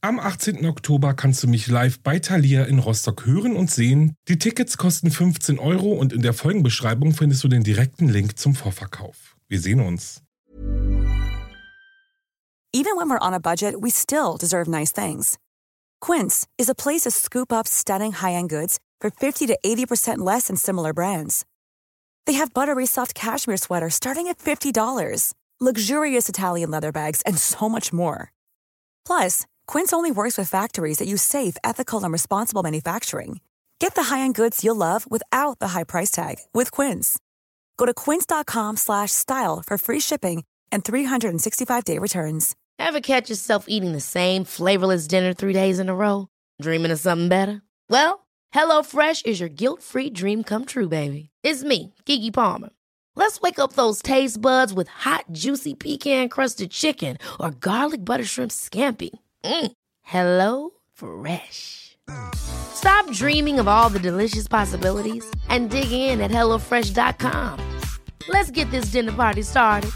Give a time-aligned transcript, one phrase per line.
[0.00, 0.64] Am 18.
[0.64, 4.14] Oktober kannst du mich live bei Thalia in Rostock hören und sehen.
[4.28, 8.54] Die Tickets kosten 15 Euro und in der Folgenbeschreibung findest du den direkten Link zum
[8.54, 9.36] Vorverkauf.
[9.48, 10.22] Wir sehen uns.
[12.72, 15.36] Even when we're on a budget, we still deserve nice things.
[16.00, 20.46] Quince is a place to scoop up stunning high-end goods for 50 to 80% less
[20.46, 21.44] than similar brands.
[22.24, 27.68] They have buttery soft cashmere sweaters starting at $50, luxurious Italian leather bags, and so
[27.68, 28.30] much more.
[29.04, 33.40] Plus, Quince only works with factories that use safe, ethical, and responsible manufacturing.
[33.78, 37.18] Get the high-end goods you'll love without the high price tag with Quince.
[37.76, 42.56] Go to quince.com/style for free shipping and 365-day returns.
[42.78, 46.28] Ever catch yourself eating the same flavorless dinner 3 days in a row,
[46.62, 47.60] dreaming of something better?
[47.90, 51.28] Well, HelloFresh is your guilt-free dream come true, baby.
[51.42, 52.70] It's me, Kiki Palmer.
[53.16, 58.50] Let's wake up those taste buds with hot, juicy pecan-crusted chicken or garlic butter shrimp
[58.50, 59.10] scampi.
[59.48, 59.72] Mm.
[60.02, 61.96] Hello Fresh.
[62.34, 67.58] Stop dreaming of all the delicious possibilities and dig in at HelloFresh.com.
[68.28, 69.90] Let's get this dinner party started.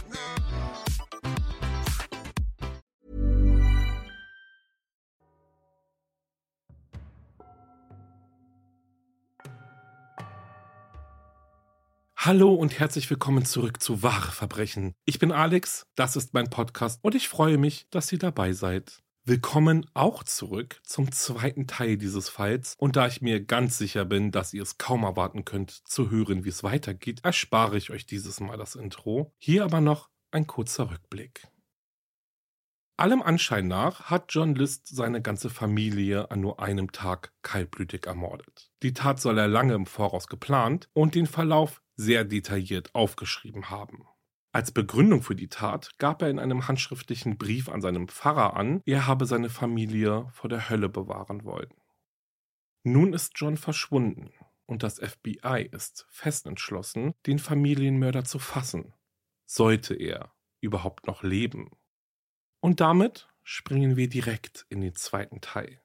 [12.17, 14.95] Hallo und herzlich willkommen zurück zu Wahre Verbrechen.
[15.05, 19.03] Ich bin Alex, das ist mein Podcast und ich freue mich, dass ihr dabei seid.
[19.25, 22.75] Willkommen auch zurück zum zweiten Teil dieses Falls.
[22.77, 26.45] Und da ich mir ganz sicher bin, dass ihr es kaum erwarten könnt zu hören,
[26.45, 29.33] wie es weitergeht, erspare ich euch dieses Mal das Intro.
[29.39, 31.47] Hier aber noch ein kurzer Rückblick.
[32.97, 38.73] Allem Anschein nach hat John List seine ganze Familie an nur einem Tag kaltblütig ermordet.
[38.83, 44.05] Die Tat soll er lange im Voraus geplant und den Verlauf sehr detailliert aufgeschrieben haben.
[44.55, 48.83] Als Begründung für die Tat gab er in einem handschriftlichen Brief an seinen Pfarrer an,
[48.85, 51.73] er habe seine Familie vor der Hölle bewahren wollen.
[52.85, 54.31] Nun ist John verschwunden
[54.67, 58.93] und das FBI ist fest entschlossen, den Familienmörder zu fassen,
[59.47, 61.71] sollte er überhaupt noch leben.
[62.61, 65.82] Und damit springen wir direkt in den zweiten Teil.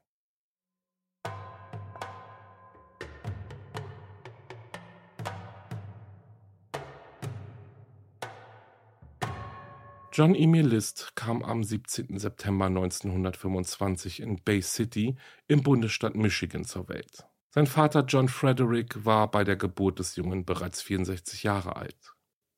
[10.18, 12.18] John Emil List kam am 17.
[12.18, 15.16] September 1925 in Bay City
[15.48, 17.28] im Bundesstaat Michigan zur Welt.
[17.52, 22.16] Sein Vater John Frederick war bei der Geburt des Jungen bereits 64 Jahre alt.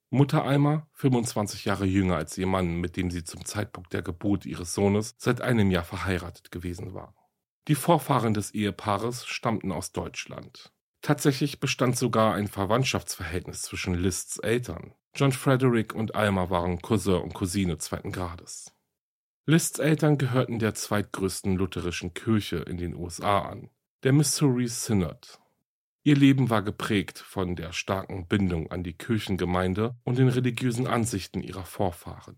[0.09, 4.45] Mutter Alma, 25 Jahre jünger als ihr Mann, mit dem sie zum Zeitpunkt der Geburt
[4.45, 7.13] ihres Sohnes seit einem Jahr verheiratet gewesen war.
[7.67, 10.71] Die Vorfahren des Ehepaares stammten aus Deutschland.
[11.01, 14.93] Tatsächlich bestand sogar ein Verwandtschaftsverhältnis zwischen Lists Eltern.
[15.15, 18.73] John Frederick und Alma waren Cousin und Cousine zweiten Grades.
[19.45, 23.69] Lists Eltern gehörten der zweitgrößten lutherischen Kirche in den USA an,
[24.03, 25.39] der Missouri Synod.
[26.03, 31.41] Ihr Leben war geprägt von der starken Bindung an die Kirchengemeinde und den religiösen Ansichten
[31.41, 32.37] ihrer Vorfahren.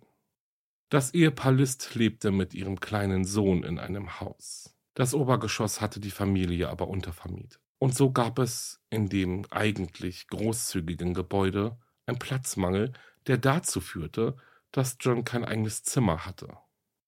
[0.89, 4.75] Das Ehepaar List lebte mit ihrem kleinen Sohn in einem Haus.
[4.93, 7.61] Das Obergeschoss hatte die Familie aber untervermietet.
[7.77, 12.93] Und so gab es in dem eigentlich großzügigen Gebäude einen Platzmangel,
[13.27, 14.35] der dazu führte,
[14.71, 16.57] dass John kein eigenes Zimmer hatte.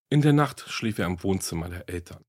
[0.09, 2.24] In der Nacht schlief er im Wohnzimmer der Eltern.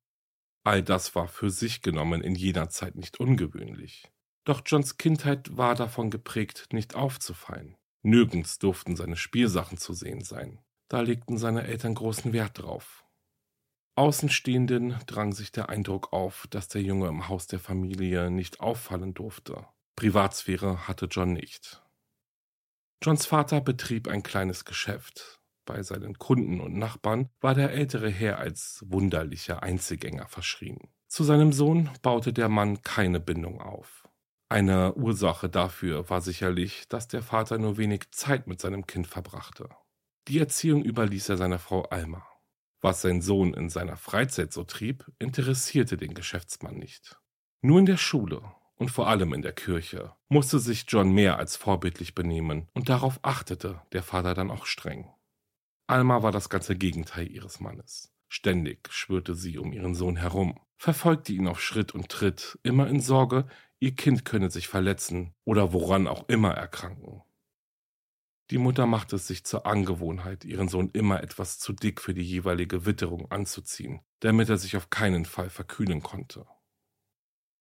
[0.65, 4.11] All das war für sich genommen in jener Zeit nicht ungewöhnlich.
[4.45, 7.77] Doch Johns Kindheit war davon geprägt, nicht aufzufallen.
[8.03, 10.61] Nirgends durften seine Spielsachen zu sehen sein.
[10.89, 13.05] Da legten seine Eltern großen Wert drauf.
[13.97, 19.15] Außenstehenden drang sich der Eindruck auf, dass der Junge im Haus der Familie nicht auffallen
[19.15, 19.67] durfte.
[19.97, 21.84] Privatsphäre hatte John nicht.
[23.03, 25.41] Johns Vater betrieb ein kleines Geschäft.
[25.67, 30.79] Bei seinen Kunden und Nachbarn war der ältere Herr als wunderlicher Einzelgänger verschrien.
[31.09, 34.09] Zu seinem Sohn baute der Mann keine Bindung auf.
[34.49, 39.69] Eine Ursache dafür war sicherlich, dass der Vater nur wenig Zeit mit seinem Kind verbrachte.
[40.29, 42.27] Die Erziehung überließ er seiner Frau Alma.
[42.81, 47.19] Was sein Sohn in seiner Freizeit so trieb, interessierte den Geschäftsmann nicht.
[47.63, 48.43] Nur in der Schule
[48.77, 53.21] und vor allem in der Kirche musste sich John mehr als vorbildlich benehmen, und darauf
[53.23, 55.11] achtete der Vater dann auch streng.
[55.87, 58.13] Alma war das ganze Gegenteil ihres Mannes.
[58.29, 63.01] Ständig schwirrte sie um ihren Sohn herum, verfolgte ihn auf Schritt und Tritt, immer in
[63.01, 63.47] Sorge,
[63.79, 67.23] ihr Kind könne sich verletzen oder woran auch immer erkranken.
[68.51, 72.23] Die Mutter machte es sich zur Angewohnheit, ihren Sohn immer etwas zu dick für die
[72.23, 76.47] jeweilige Witterung anzuziehen, damit er sich auf keinen Fall verkühlen konnte.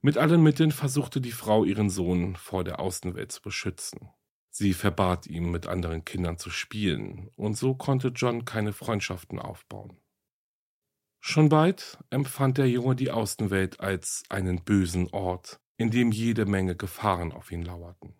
[0.05, 4.09] Mit allen Mitteln versuchte die Frau ihren Sohn vor der Außenwelt zu beschützen.
[4.49, 9.95] Sie verbat ihm, mit anderen Kindern zu spielen, und so konnte John keine Freundschaften aufbauen.
[11.21, 16.75] Schon bald empfand der Junge die Außenwelt als einen bösen Ort, in dem jede Menge
[16.75, 18.13] Gefahren auf ihn lauerten.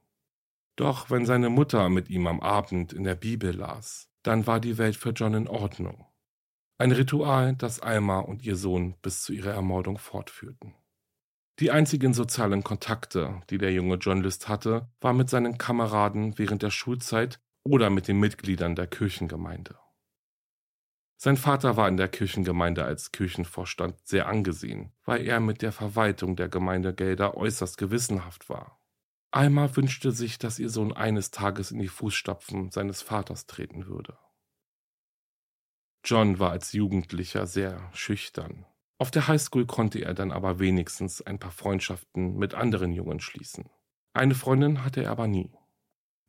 [0.77, 4.77] Doch wenn seine Mutter mit ihm am Abend in der Bibel las, dann war die
[4.77, 6.07] Welt für John in Ordnung.
[6.77, 10.73] Ein Ritual, das Alma und ihr Sohn bis zu ihrer Ermordung fortführten.
[11.59, 16.63] Die einzigen sozialen Kontakte, die der junge John List hatte, war mit seinen Kameraden während
[16.63, 19.77] der Schulzeit oder mit den Mitgliedern der Kirchengemeinde.
[21.15, 26.35] Sein Vater war in der Kirchengemeinde als Kirchenvorstand sehr angesehen, weil er mit der Verwaltung
[26.35, 28.81] der Gemeindegelder äußerst gewissenhaft war.
[29.31, 34.17] Alma wünschte sich, dass ihr Sohn eines Tages in die Fußstapfen seines Vaters treten würde.
[36.03, 38.65] John war als Jugendlicher sehr schüchtern.
[39.03, 43.69] Auf der Highschool konnte er dann aber wenigstens ein paar Freundschaften mit anderen Jungen schließen.
[44.13, 45.51] Eine Freundin hatte er aber nie.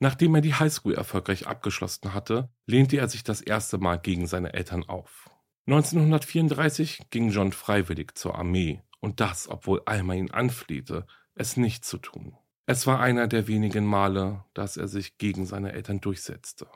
[0.00, 4.54] Nachdem er die Highschool erfolgreich abgeschlossen hatte, lehnte er sich das erste Mal gegen seine
[4.54, 5.30] Eltern auf.
[5.68, 11.06] 1934 ging John freiwillig zur Armee, und das, obwohl Alma ihn anflehte,
[11.36, 12.36] es nicht zu tun.
[12.66, 16.66] Es war einer der wenigen Male, dass er sich gegen seine Eltern durchsetzte.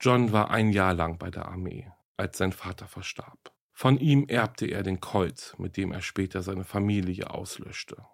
[0.00, 3.52] John war ein Jahr lang bei der Armee, als sein Vater verstarb.
[3.80, 8.04] Von ihm erbte er den Colt, mit dem er später seine Familie auslöschte.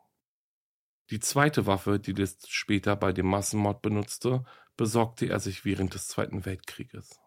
[1.11, 4.45] Die zweite Waffe, die List später bei dem Massenmord benutzte,
[4.77, 7.19] besorgte er sich während des Zweiten Weltkrieges.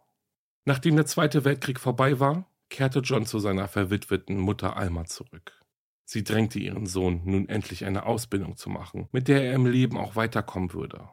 [0.63, 5.61] Nachdem der Zweite Weltkrieg vorbei war, kehrte John zu seiner verwitweten Mutter Alma zurück.
[6.05, 9.97] Sie drängte ihren Sohn, nun endlich eine Ausbildung zu machen, mit der er im Leben
[9.97, 11.09] auch weiterkommen würde.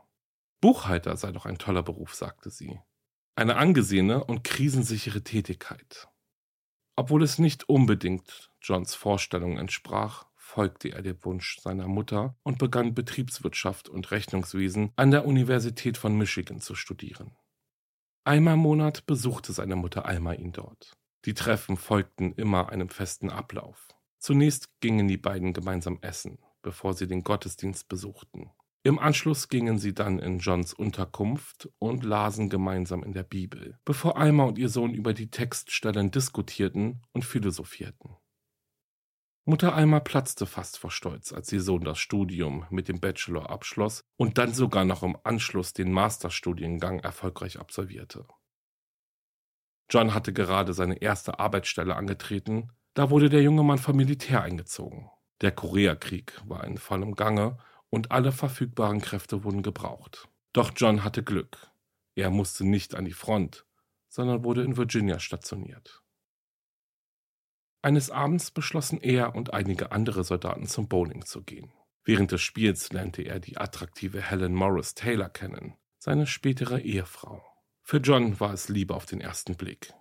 [0.61, 2.79] Buchhalter sei doch ein toller Beruf, sagte sie.
[3.35, 6.09] Eine angesehene und krisensichere Tätigkeit.
[6.97, 12.95] Obwohl es nicht unbedingt Johns Vorstellung entsprach, folgte er dem Wunsch seiner Mutter und begann
[12.95, 17.37] Betriebswirtschaft und Rechnungswesen an der Universität von Michigan zu studieren.
[18.25, 20.97] Einmal im Monat besuchte seine Mutter Alma ihn dort.
[21.27, 23.89] Die Treffen folgten immer einem festen Ablauf.
[24.19, 28.51] Zunächst gingen die beiden gemeinsam essen, bevor sie den Gottesdienst besuchten.
[28.87, 34.17] Im Anschluss gingen sie dann in Johns Unterkunft und lasen gemeinsam in der Bibel, bevor
[34.17, 38.15] Alma und ihr Sohn über die Textstellen diskutierten und philosophierten.
[39.45, 44.05] Mutter Alma platzte fast vor Stolz, als ihr Sohn das Studium mit dem Bachelor abschloss
[44.17, 48.25] und dann sogar noch im Anschluss den Masterstudiengang erfolgreich absolvierte.
[49.91, 55.11] John hatte gerade seine erste Arbeitsstelle angetreten da wurde der junge Mann vom Militär eingezogen.
[55.43, 57.59] Der Koreakrieg war in vollem Gange
[57.97, 60.29] und alle verfügbaren Kräfte wurden gebraucht.
[60.53, 61.71] Doch John hatte Glück.
[62.15, 63.65] Er musste nicht an die Front,
[64.07, 66.03] sondern wurde in Virginia stationiert.
[67.81, 71.73] Eines Abends beschlossen er und einige andere Soldaten zum Bowling zu gehen.
[72.05, 77.43] Während des Spiels lernte er die attraktive Helen Morris Taylor kennen, seine spätere Ehefrau.
[77.83, 79.95] Für John war es Liebe auf den ersten Blick.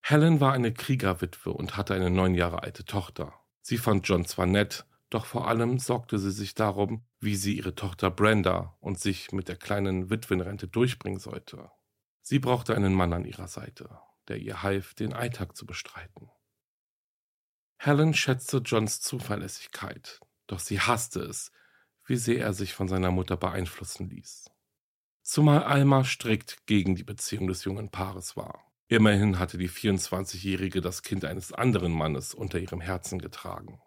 [0.00, 3.32] Helen war eine Kriegerwitwe und hatte eine neun Jahre alte Tochter.
[3.60, 7.74] Sie fand John zwar nett, doch vor allem sorgte sie sich darum, wie sie ihre
[7.74, 11.70] Tochter Brenda und sich mit der kleinen Witwenrente durchbringen sollte.
[12.22, 13.98] Sie brauchte einen Mann an ihrer Seite,
[14.28, 16.30] der ihr half, den Alltag zu bestreiten.
[17.76, 21.52] Helen schätzte Johns Zuverlässigkeit, doch sie hasste es,
[22.06, 24.50] wie sehr er sich von seiner Mutter beeinflussen ließ.
[25.20, 28.64] Zumal Alma strikt gegen die Beziehung des jungen Paares war.
[28.88, 33.80] Immerhin hatte die 24-Jährige das Kind eines anderen Mannes unter ihrem Herzen getragen.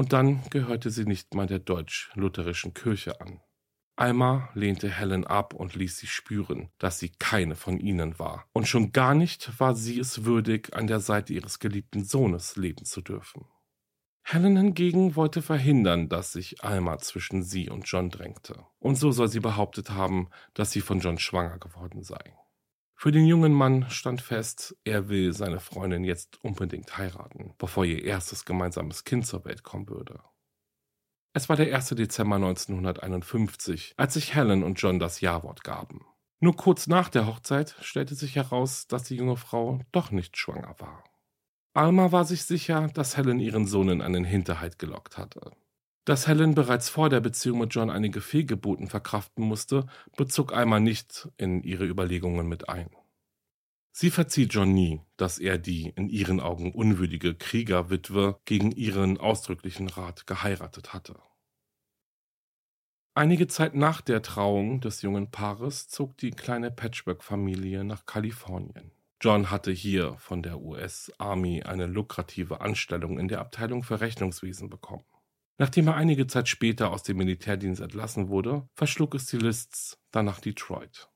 [0.00, 3.42] Und dann gehörte sie nicht mal der deutsch-lutherischen Kirche an.
[3.96, 8.46] Alma lehnte Helen ab und ließ sie spüren, dass sie keine von ihnen war.
[8.54, 12.86] Und schon gar nicht war sie es würdig, an der Seite ihres geliebten Sohnes leben
[12.86, 13.44] zu dürfen.
[14.22, 18.64] Helen hingegen wollte verhindern, dass sich Alma zwischen sie und John drängte.
[18.78, 22.38] Und so soll sie behauptet haben, dass sie von John schwanger geworden sei.
[23.02, 28.04] Für den jungen Mann stand fest, er will seine Freundin jetzt unbedingt heiraten, bevor ihr
[28.04, 30.20] erstes gemeinsames Kind zur Welt kommen würde.
[31.32, 31.88] Es war der 1.
[31.94, 36.04] Dezember 1951, als sich Helen und John das Ja-Wort gaben.
[36.40, 40.74] Nur kurz nach der Hochzeit stellte sich heraus, dass die junge Frau doch nicht schwanger
[40.78, 41.02] war.
[41.72, 45.52] Alma war sich sicher, dass Helen ihren Sohn in einen Hinterhalt gelockt hatte.
[46.04, 51.28] Dass Helen bereits vor der Beziehung mit John einige Fehlgeburten verkraften musste, bezog Alma nicht
[51.36, 52.90] in ihre Überlegungen mit ein.
[53.92, 59.88] Sie verzieh John nie, dass er die in ihren Augen unwürdige Kriegerwitwe gegen ihren ausdrücklichen
[59.88, 61.16] Rat geheiratet hatte.
[63.14, 68.92] Einige Zeit nach der Trauung des jungen Paares zog die kleine Patchwork-Familie nach Kalifornien.
[69.20, 74.70] John hatte hier von der US Army eine lukrative Anstellung in der Abteilung für Rechnungswesen
[74.70, 75.04] bekommen.
[75.60, 80.24] Nachdem er einige Zeit später aus dem Militärdienst entlassen wurde, verschlug es die Lists dann
[80.24, 81.10] nach Detroit.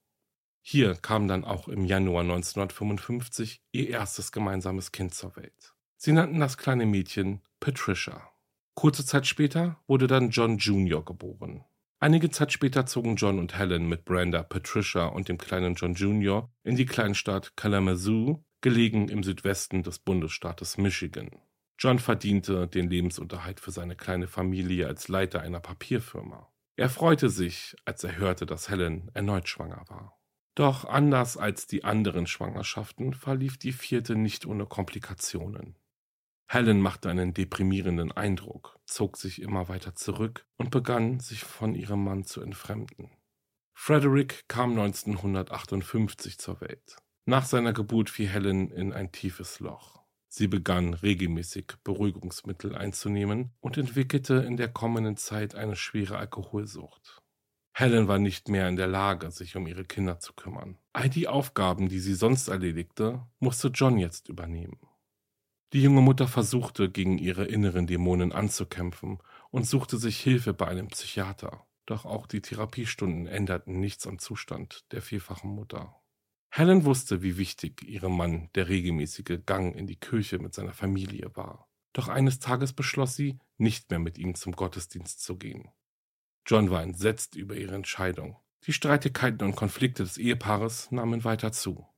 [0.61, 5.75] Hier kam dann auch im Januar 1955 ihr erstes gemeinsames Kind zur Welt.
[5.97, 8.29] Sie nannten das kleine Mädchen Patricia.
[8.75, 11.03] Kurze Zeit später wurde dann John Jr.
[11.03, 11.65] geboren.
[11.99, 16.53] Einige Zeit später zogen John und Helen mit Brenda, Patricia und dem kleinen John Jr.
[16.65, 21.31] in die Kleinstadt Kalamazoo, gelegen im Südwesten des Bundesstaates Michigan.
[21.79, 26.51] John verdiente den Lebensunterhalt für seine kleine Familie als Leiter einer Papierfirma.
[26.77, 30.19] Er freute sich, als er hörte, dass Helen erneut schwanger war.
[30.55, 35.77] Doch anders als die anderen Schwangerschaften verlief die vierte nicht ohne Komplikationen.
[36.47, 42.05] Helen machte einen deprimierenden Eindruck, zog sich immer weiter zurück und begann, sich von ihrem
[42.05, 43.11] Mann zu entfremden.
[43.73, 46.97] Frederick kam 1958 zur Welt.
[47.25, 50.04] Nach seiner Geburt fiel Helen in ein tiefes Loch.
[50.37, 57.23] Sie begann regelmäßig Beruhigungsmittel einzunehmen und entwickelte in der kommenden Zeit eine schwere Alkoholsucht.
[57.73, 60.77] Helen war nicht mehr in der Lage, sich um ihre Kinder zu kümmern.
[60.93, 64.81] All die Aufgaben, die sie sonst erledigte, musste John jetzt übernehmen.
[65.73, 69.19] Die junge Mutter versuchte, gegen ihre inneren Dämonen anzukämpfen
[69.53, 71.65] und suchte sich Hilfe bei einem Psychiater.
[71.87, 75.95] Doch auch die Therapiestunden änderten nichts am Zustand der vierfachen Mutter.
[76.57, 81.35] Helen wusste, wie wichtig ihrem Mann der regelmäßige Gang in die Kirche mit seiner Familie
[81.35, 81.69] war.
[81.93, 85.73] Doch eines Tages beschloss sie, nicht mehr mit ihm zum Gottesdienst zu gehen.
[86.47, 88.37] John war entsetzt über ihre Entscheidung.
[88.67, 91.89] Die Streitigkeiten und Konflikte des Ehepaares nahmen weiter zu.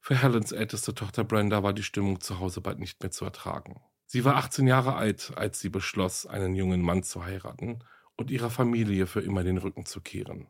[0.00, 3.82] Für Helens älteste Tochter Brenda war die Stimmung zu Hause bald nicht mehr zu ertragen.
[4.06, 7.84] Sie war 18 Jahre alt, als sie beschloss, einen jungen Mann zu heiraten
[8.16, 10.48] und ihrer Familie für immer den Rücken zu kehren.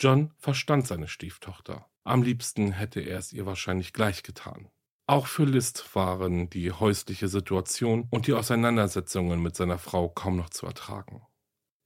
[0.00, 1.91] John verstand seine Stieftochter.
[2.04, 4.68] Am liebsten hätte er es ihr wahrscheinlich gleich getan.
[5.06, 10.50] Auch für List waren die häusliche Situation und die Auseinandersetzungen mit seiner Frau kaum noch
[10.50, 11.22] zu ertragen.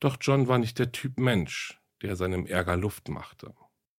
[0.01, 3.55] Doch John war nicht der Typ Mensch, der seinem Ärger Luft machte.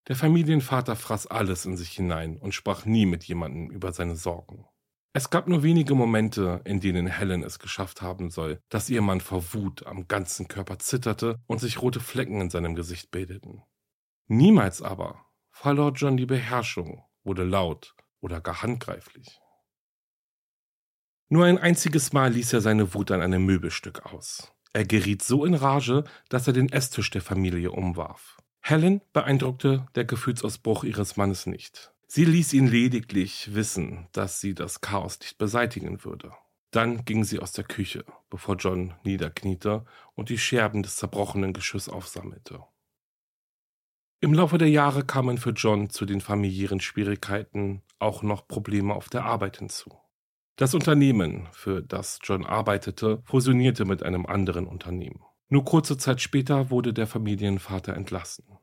[0.08, 4.66] Der Familienvater fraß alles in sich hinein und sprach nie mit jemandem über seine Sorgen.
[5.14, 9.20] Es gab nur wenige Momente, in denen Helen es geschafft haben soll, dass ihr Mann
[9.20, 13.64] vor Wut am ganzen Körper zitterte und sich rote Flecken in seinem Gesicht bildeten.
[14.28, 15.27] Niemals aber
[15.60, 19.40] verlor John die Beherrschung, wurde laut oder gar handgreiflich.
[21.30, 24.54] Nur ein einziges Mal ließ er seine Wut an einem Möbelstück aus.
[24.74, 28.38] Er geriet so in Rage, dass er den Esstisch der Familie umwarf.
[28.62, 31.92] Helen beeindruckte der Gefühlsausbruch ihres Mannes nicht.
[32.08, 36.32] Sie ließ ihn lediglich wissen, dass sie das Chaos nicht beseitigen würde.
[36.72, 41.90] Dann ging sie aus der Küche, bevor John niederkniete und die Scherben des zerbrochenen Geschirrs
[41.90, 42.64] aufsammelte.
[44.20, 49.10] Im Laufe der Jahre kamen für John zu den familiären Schwierigkeiten auch noch Probleme auf
[49.10, 49.92] der Arbeit hinzu.
[50.56, 55.22] Das Unternehmen, für das John arbeitete, fusionierte mit einem anderen Unternehmen.
[55.50, 58.58] Nur kurze Zeit später wurde der Familienvater entlassen.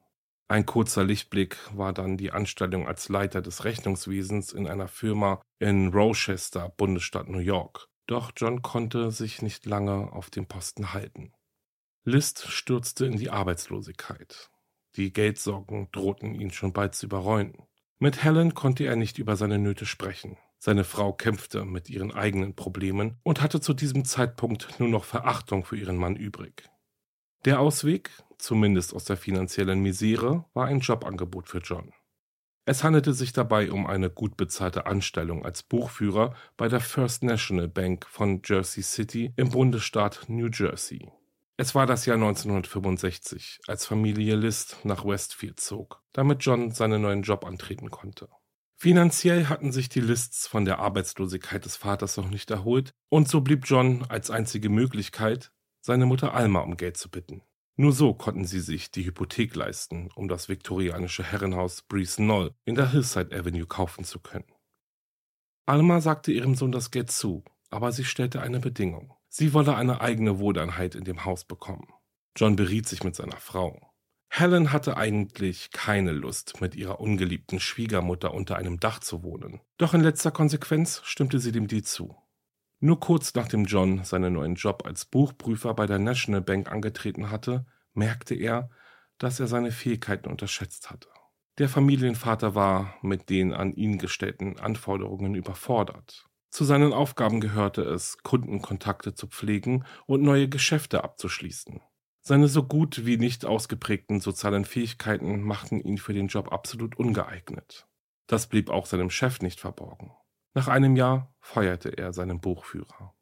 [0.48, 5.88] Ein kurzer Lichtblick war dann die Anstellung als Leiter des Rechnungswesens in einer Firma in
[5.88, 7.86] Rochester, Bundesstaat New York.
[8.06, 11.32] Doch John konnte sich nicht lange auf dem Posten halten.
[12.02, 14.50] List stürzte in die Arbeitslosigkeit.
[14.96, 17.54] Die Geldsorgen drohten ihn schon bald zu überrollen.
[17.98, 20.36] Mit Helen konnte er nicht über seine Nöte sprechen.
[20.58, 25.64] Seine Frau kämpfte mit ihren eigenen Problemen und hatte zu diesem Zeitpunkt nur noch Verachtung
[25.64, 26.64] für ihren Mann übrig.
[27.44, 31.92] Der Ausweg, zumindest aus der finanziellen Misere, war ein Jobangebot für John.
[32.66, 37.68] Es handelte sich dabei um eine gut bezahlte Anstellung als Buchführer bei der First National
[37.68, 41.10] Bank von Jersey City im Bundesstaat New Jersey.
[41.56, 47.22] Es war das Jahr 1965, als Familie List nach Westfield zog, damit John seinen neuen
[47.22, 48.28] Job antreten konnte.
[48.76, 53.40] Finanziell hatten sich die Lists von der Arbeitslosigkeit des Vaters noch nicht erholt, und so
[53.40, 57.42] blieb John als einzige Möglichkeit seine Mutter Alma um Geld zu bitten.
[57.76, 62.74] Nur so konnten sie sich die Hypothek leisten, um das viktorianische Herrenhaus Breeze Knoll in
[62.74, 64.50] der Hillside Avenue kaufen zu können.
[65.66, 69.14] Alma sagte ihrem Sohn das Geld zu, aber sie stellte eine Bedingung.
[69.36, 71.88] Sie wolle eine eigene Wohneinheit in dem Haus bekommen.
[72.36, 73.92] John beriet sich mit seiner Frau.
[74.28, 79.60] Helen hatte eigentlich keine Lust, mit ihrer ungeliebten Schwiegermutter unter einem Dach zu wohnen.
[79.76, 82.16] Doch in letzter Konsequenz stimmte sie dem Deal zu.
[82.78, 87.66] Nur kurz nachdem John seinen neuen Job als Buchprüfer bei der National Bank angetreten hatte,
[87.92, 88.70] merkte er,
[89.18, 91.08] dass er seine Fähigkeiten unterschätzt hatte.
[91.58, 96.28] Der Familienvater war mit den an ihn gestellten Anforderungen überfordert.
[96.54, 101.80] Zu seinen Aufgaben gehörte es, Kundenkontakte zu pflegen und neue Geschäfte abzuschließen.
[102.20, 107.88] Seine so gut wie nicht ausgeprägten sozialen Fähigkeiten machten ihn für den Job absolut ungeeignet.
[108.28, 110.12] Das blieb auch seinem Chef nicht verborgen.
[110.54, 113.16] Nach einem Jahr feuerte er seinen Buchführer.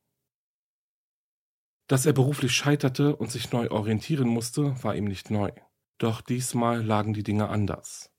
[1.86, 5.52] Dass er beruflich scheiterte und sich neu orientieren musste, war ihm nicht neu.
[5.96, 8.12] Doch diesmal lagen die Dinge anders.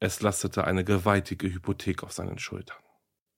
[0.00, 2.83] Es lastete eine gewaltige Hypothek auf seinen Schultern.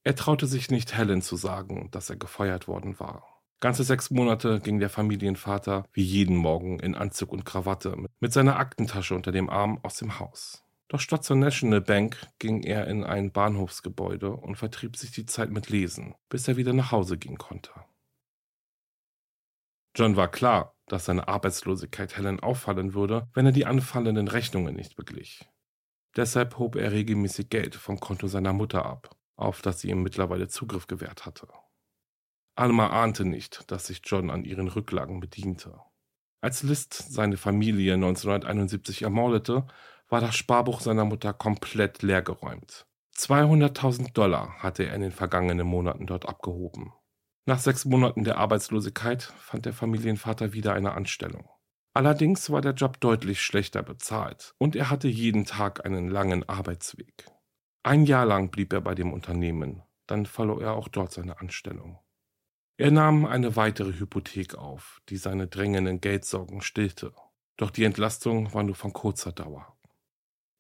[0.06, 3.26] Er traute sich nicht, Helen zu sagen, dass er gefeuert worden war.
[3.58, 8.56] Ganze sechs Monate ging der Familienvater wie jeden Morgen in Anzug und Krawatte mit seiner
[8.56, 10.62] Aktentasche unter dem Arm aus dem Haus.
[10.86, 15.50] Doch statt zur National Bank ging er in ein Bahnhofsgebäude und vertrieb sich die Zeit
[15.50, 17.72] mit Lesen, bis er wieder nach Hause gehen konnte.
[19.96, 24.94] John war klar, dass seine Arbeitslosigkeit Helen auffallen würde, wenn er die anfallenden Rechnungen nicht
[24.94, 25.48] beglich.
[26.14, 30.48] Deshalb hob er regelmäßig Geld vom Konto seiner Mutter ab, auf das sie ihm mittlerweile
[30.48, 31.48] Zugriff gewährt hatte.
[32.54, 35.78] Alma ahnte nicht, dass sich John an ihren Rücklagen bediente.
[36.40, 39.66] Als List seine Familie 1971 ermordete,
[40.08, 42.86] war das Sparbuch seiner Mutter komplett leergeräumt.
[43.16, 46.92] 200.000 Dollar hatte er in den vergangenen Monaten dort abgehoben.
[47.46, 51.48] Nach sechs Monaten der Arbeitslosigkeit fand der Familienvater wieder eine Anstellung.
[51.94, 57.26] Allerdings war der Job deutlich schlechter bezahlt und er hatte jeden Tag einen langen Arbeitsweg.
[57.86, 62.00] Ein Jahr lang blieb er bei dem Unternehmen, dann verlor er auch dort seine Anstellung.
[62.78, 67.12] Er nahm eine weitere Hypothek auf, die seine drängenden Geldsorgen stillte.
[67.56, 69.78] Doch die Entlastung war nur von kurzer Dauer.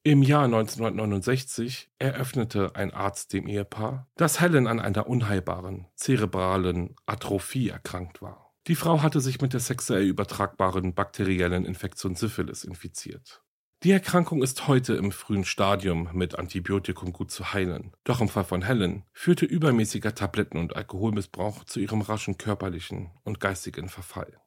[0.04, 7.70] Im Jahr 1969 eröffnete ein Arzt dem Ehepaar, dass Helen an einer unheilbaren zerebralen Atrophie
[7.70, 8.54] erkrankt war.
[8.68, 13.42] Die Frau hatte sich mit der sexuell übertragbaren bakteriellen Infektion Syphilis infiziert.
[13.82, 17.92] Die Erkrankung ist heute im frühen Stadium mit Antibiotikum gut zu heilen.
[18.04, 23.38] Doch im Fall von Helen führte übermäßiger Tabletten- und Alkoholmissbrauch zu ihrem raschen körperlichen und
[23.38, 24.40] geistigen Verfall.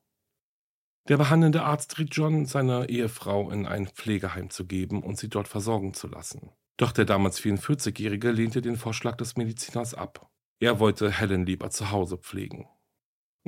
[1.07, 5.47] Der behandelnde Arzt riet John, seine Ehefrau in ein Pflegeheim zu geben und sie dort
[5.47, 6.51] versorgen zu lassen.
[6.77, 10.29] Doch der damals 44-Jährige lehnte den Vorschlag des Mediziners ab.
[10.59, 12.67] Er wollte Helen lieber zu Hause pflegen.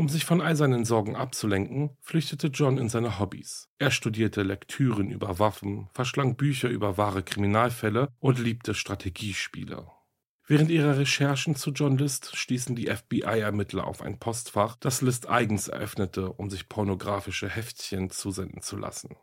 [0.02, 3.70] Um sich von all seinen Sorgen abzulenken, flüchtete John in seine Hobbys.
[3.78, 9.92] Er studierte Lektüren über Waffen, verschlang Bücher über wahre Kriminalfälle und liebte Strategiespiele.
[10.48, 15.68] Während ihrer Recherchen zu John List stießen die FBI-Ermittler auf ein Postfach, das List eigens
[15.68, 19.18] eröffnete, um sich pornografische Heftchen zusenden zu lassen.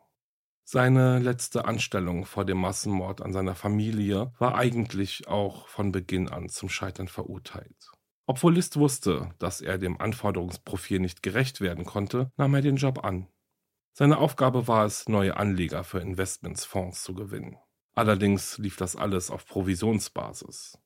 [0.62, 6.48] Seine letzte Anstellung vor dem Massenmord an seiner Familie war eigentlich auch von Beginn an
[6.48, 7.90] zum Scheitern verurteilt.
[8.30, 13.02] Obwohl List wusste, dass er dem Anforderungsprofil nicht gerecht werden konnte, nahm er den Job
[13.02, 13.26] an.
[13.94, 17.56] Seine Aufgabe war es, neue Anleger für Investmentsfonds zu gewinnen.
[17.94, 20.78] Allerdings lief das alles auf Provisionsbasis.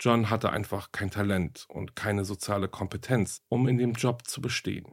[0.00, 4.90] John hatte einfach kein Talent und keine soziale Kompetenz, um in dem Job zu bestehen.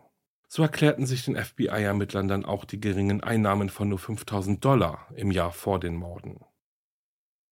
[0.49, 5.31] So erklärten sich den FBI-Ermittlern dann auch die geringen Einnahmen von nur 5000 Dollar im
[5.31, 6.43] Jahr vor den Morden.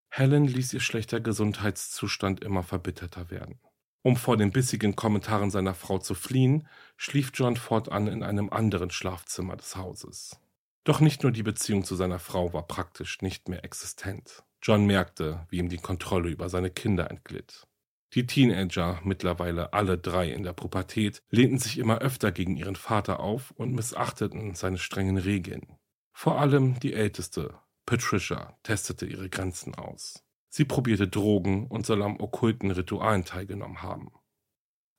[0.09, 3.61] Helen ließ ihr schlechter Gesundheitszustand immer verbitterter werden.
[4.01, 8.91] Um vor den bissigen Kommentaren seiner Frau zu fliehen, schlief John fortan in einem anderen
[8.91, 10.39] Schlafzimmer des Hauses.
[10.85, 14.43] Doch nicht nur die Beziehung zu seiner Frau war praktisch nicht mehr existent.
[14.61, 17.67] John merkte, wie ihm die Kontrolle über seine Kinder entglitt.
[18.13, 23.19] Die Teenager, mittlerweile alle drei in der Pubertät, lehnten sich immer öfter gegen ihren Vater
[23.19, 25.77] auf und missachteten seine strengen Regeln.
[26.11, 30.23] Vor allem die älteste, Patricia, testete ihre Grenzen aus.
[30.49, 34.11] Sie probierte Drogen und soll am okkulten Ritualen teilgenommen haben.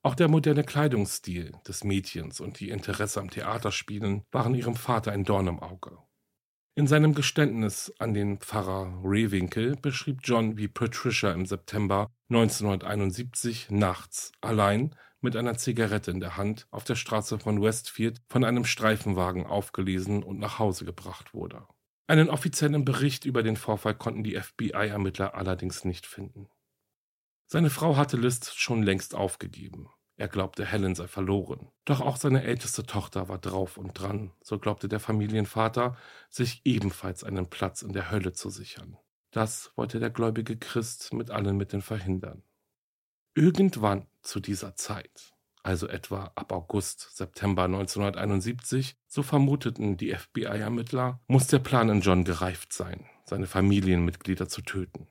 [0.02, 5.24] Auch der moderne Kleidungsstil des Mädchens und die Interesse am Theaterspielen waren ihrem Vater ein
[5.24, 5.98] Dorn im Auge.
[6.74, 14.32] In seinem Geständnis an den Pfarrer Rehwinkel beschrieb John, wie Patricia im September 1971 nachts
[14.40, 19.46] allein mit einer Zigarette in der Hand auf der Straße von Westfield von einem Streifenwagen
[19.46, 21.66] aufgelesen und nach Hause gebracht wurde.
[22.10, 26.48] Einen offiziellen Bericht über den Vorfall konnten die FBI-Ermittler allerdings nicht finden.
[27.46, 29.90] Seine Frau hatte List schon längst aufgegeben.
[30.16, 31.70] Er glaubte, Helen sei verloren.
[31.84, 35.96] Doch auch seine älteste Tochter war drauf und dran, so glaubte der Familienvater,
[36.30, 38.98] sich ebenfalls einen Platz in der Hölle zu sichern.
[39.30, 42.42] Das wollte der gläubige Christ mit allen Mitteln verhindern.
[43.36, 45.29] Irgendwann zu dieser Zeit
[45.62, 52.24] also etwa ab August, September 1971, so vermuteten die FBI-Ermittler, muss der Plan in John
[52.24, 55.08] gereift sein, seine Familienmitglieder zu töten.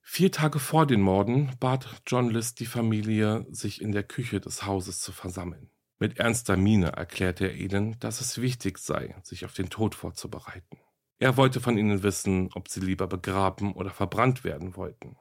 [0.00, 4.66] Vier Tage vor den Morden bat John List die Familie, sich in der Küche des
[4.66, 5.70] Hauses zu versammeln.
[5.98, 10.78] Mit ernster Miene erklärte er ihnen, dass es wichtig sei, sich auf den Tod vorzubereiten.
[11.20, 15.16] Er wollte von ihnen wissen, ob sie lieber begraben oder verbrannt werden wollten.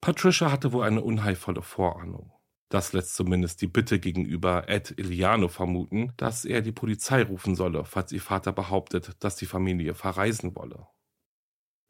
[0.00, 2.32] Patricia hatte wohl eine unheilvolle Vorahnung.
[2.70, 7.84] Das lässt zumindest die Bitte gegenüber Ed Iliano vermuten, dass er die Polizei rufen solle,
[7.84, 10.86] falls ihr Vater behauptet, dass die Familie verreisen wolle.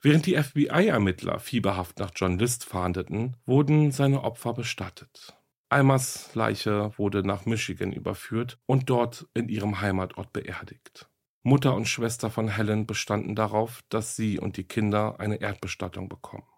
[0.01, 5.37] Während die FBI-Ermittler fieberhaft nach John List fahndeten, wurden seine Opfer bestattet.
[5.69, 11.11] Almas Leiche wurde nach Michigan überführt und dort in ihrem Heimatort beerdigt.
[11.43, 16.50] Mutter und Schwester von Helen bestanden darauf, dass sie und die Kinder eine Erdbestattung bekommen.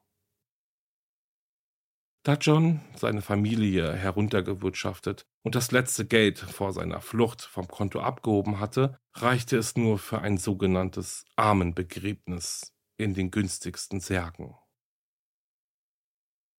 [2.25, 8.61] Da John seine Familie heruntergewirtschaftet und das letzte Geld vor seiner Flucht vom Konto abgehoben
[8.61, 14.55] hatte, reichte es nur für ein sogenanntes Armenbegräbnis in den günstigsten Särgen.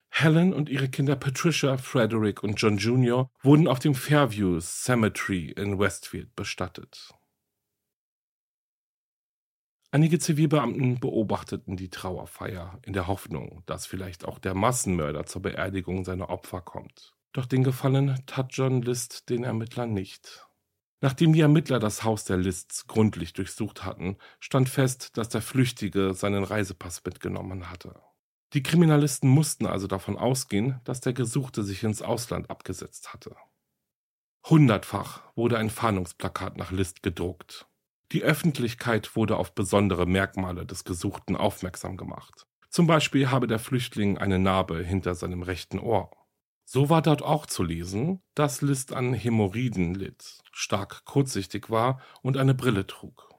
[0.09, 3.31] Helen und ihre Kinder Patricia, Frederick und John Jr.
[3.41, 7.13] wurden auf dem Fairview Cemetery in Westfield bestattet.
[9.93, 16.03] Einige Zivilbeamten beobachteten die Trauerfeier in der Hoffnung, dass vielleicht auch der Massenmörder zur Beerdigung
[16.03, 17.13] seiner Opfer kommt.
[17.31, 20.47] Doch den Gefallen tat John List den Ermittlern nicht.
[21.01, 26.15] Nachdem die Ermittler das Haus der Lists gründlich durchsucht hatten, stand fest, dass der Flüchtige
[26.15, 27.93] seinen Reisepass mitgenommen hatte.
[28.53, 33.35] Die Kriminalisten mussten also davon ausgehen, dass der Gesuchte sich ins Ausland abgesetzt hatte.
[34.49, 37.67] Hundertfach wurde ein Fahndungsplakat nach List gedruckt.
[38.13, 42.45] Die Öffentlichkeit wurde auf besondere Merkmale des Gesuchten aufmerksam gemacht.
[42.69, 46.11] Zum Beispiel habe der Flüchtling eine Narbe hinter seinem rechten Ohr.
[46.63, 52.37] So war dort auch zu lesen, dass List an Hämorrhoiden litt, stark kurzsichtig war und
[52.37, 53.29] eine Brille trug.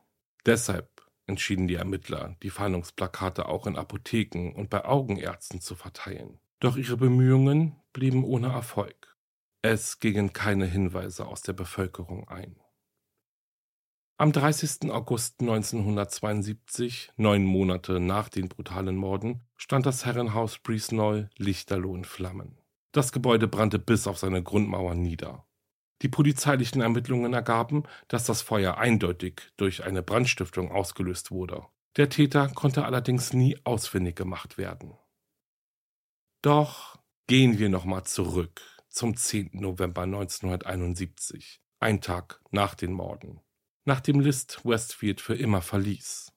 [0.44, 0.90] Deshalb
[1.26, 6.40] entschieden die Ermittler, die Fahndungsplakate auch in Apotheken und bei Augenärzten zu verteilen.
[6.58, 9.16] Doch ihre Bemühungen blieben ohne Erfolg.
[9.62, 12.56] Es gingen keine Hinweise aus der Bevölkerung ein.
[14.16, 14.92] Am 30.
[14.92, 22.56] August 1972, neun Monate nach den brutalen Morden, stand das Herrenhaus Briesnoll lichterloh in Flammen.
[22.92, 25.44] Das Gebäude brannte bis auf seine Grundmauern nieder.
[26.02, 31.66] Die polizeilichen Ermittlungen ergaben, dass das Feuer eindeutig durch eine Brandstiftung ausgelöst wurde.
[31.96, 34.96] Der Täter konnte allerdings nie ausfindig gemacht werden.
[36.40, 39.50] Doch gehen wir nochmal zurück zum 10.
[39.54, 43.40] November 1971, ein Tag nach den Morden,
[43.84, 46.32] nachdem List Westfield für immer verließ.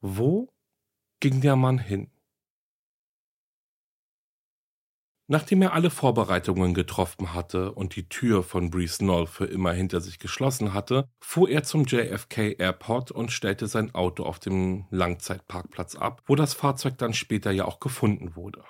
[0.00, 0.48] Wo
[1.20, 2.10] ging der Mann hin?
[5.30, 10.00] Nachdem er alle Vorbereitungen getroffen hatte und die Tür von Breeze Knoll für immer hinter
[10.00, 15.96] sich geschlossen hatte, fuhr er zum JFK Airport und stellte sein Auto auf dem Langzeitparkplatz
[15.96, 18.64] ab, wo das Fahrzeug dann später ja auch gefunden wurde.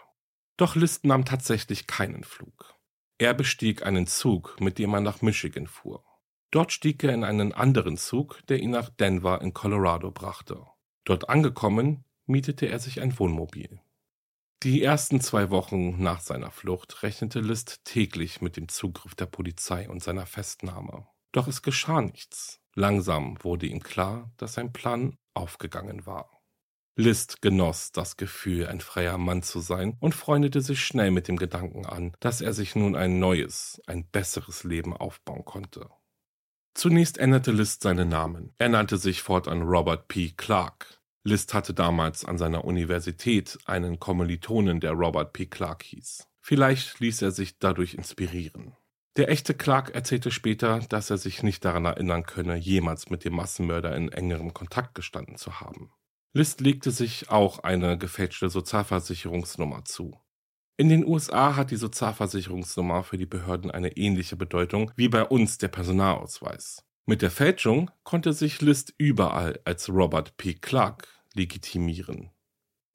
[0.56, 2.74] Doch List nahm tatsächlich keinen Flug.
[3.18, 6.07] Er bestieg einen Zug, mit dem er nach Michigan fuhr.
[6.50, 10.66] Dort stieg er in einen anderen Zug, der ihn nach Denver in Colorado brachte.
[11.04, 13.80] Dort angekommen, mietete er sich ein Wohnmobil.
[14.62, 19.88] Die ersten zwei Wochen nach seiner Flucht rechnete List täglich mit dem Zugriff der Polizei
[19.88, 21.06] und seiner Festnahme.
[21.32, 22.60] Doch es geschah nichts.
[22.74, 26.42] Langsam wurde ihm klar, dass sein Plan aufgegangen war.
[26.96, 31.36] List genoss das Gefühl, ein freier Mann zu sein und freundete sich schnell mit dem
[31.36, 35.88] Gedanken an, dass er sich nun ein neues, ein besseres Leben aufbauen konnte.
[36.78, 38.54] Zunächst änderte List seinen Namen.
[38.58, 40.32] Er nannte sich fortan Robert P.
[40.36, 45.46] Clark, List hatte damals an seiner Universität einen Kommilitonen, der Robert P.
[45.46, 46.28] Clark hieß.
[46.40, 48.76] Vielleicht ließ er sich dadurch inspirieren.
[49.16, 53.34] Der echte Clark erzählte später, dass er sich nicht daran erinnern könne, jemals mit dem
[53.34, 55.90] Massenmörder in engerem Kontakt gestanden zu haben.
[56.32, 60.16] List legte sich auch eine gefälschte Sozialversicherungsnummer zu.
[60.80, 65.58] In den USA hat die Sozialversicherungsnummer für die Behörden eine ähnliche Bedeutung wie bei uns
[65.58, 66.84] der Personalausweis.
[67.04, 70.54] Mit der Fälschung konnte sich List überall als Robert P.
[70.54, 72.30] Clark legitimieren.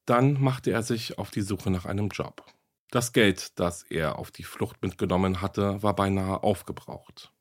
[0.05, 2.45] Dann machte er sich auf die Suche nach einem Job.
[2.89, 7.33] Das Geld, das er auf die Flucht mitgenommen hatte, war beinahe aufgebraucht.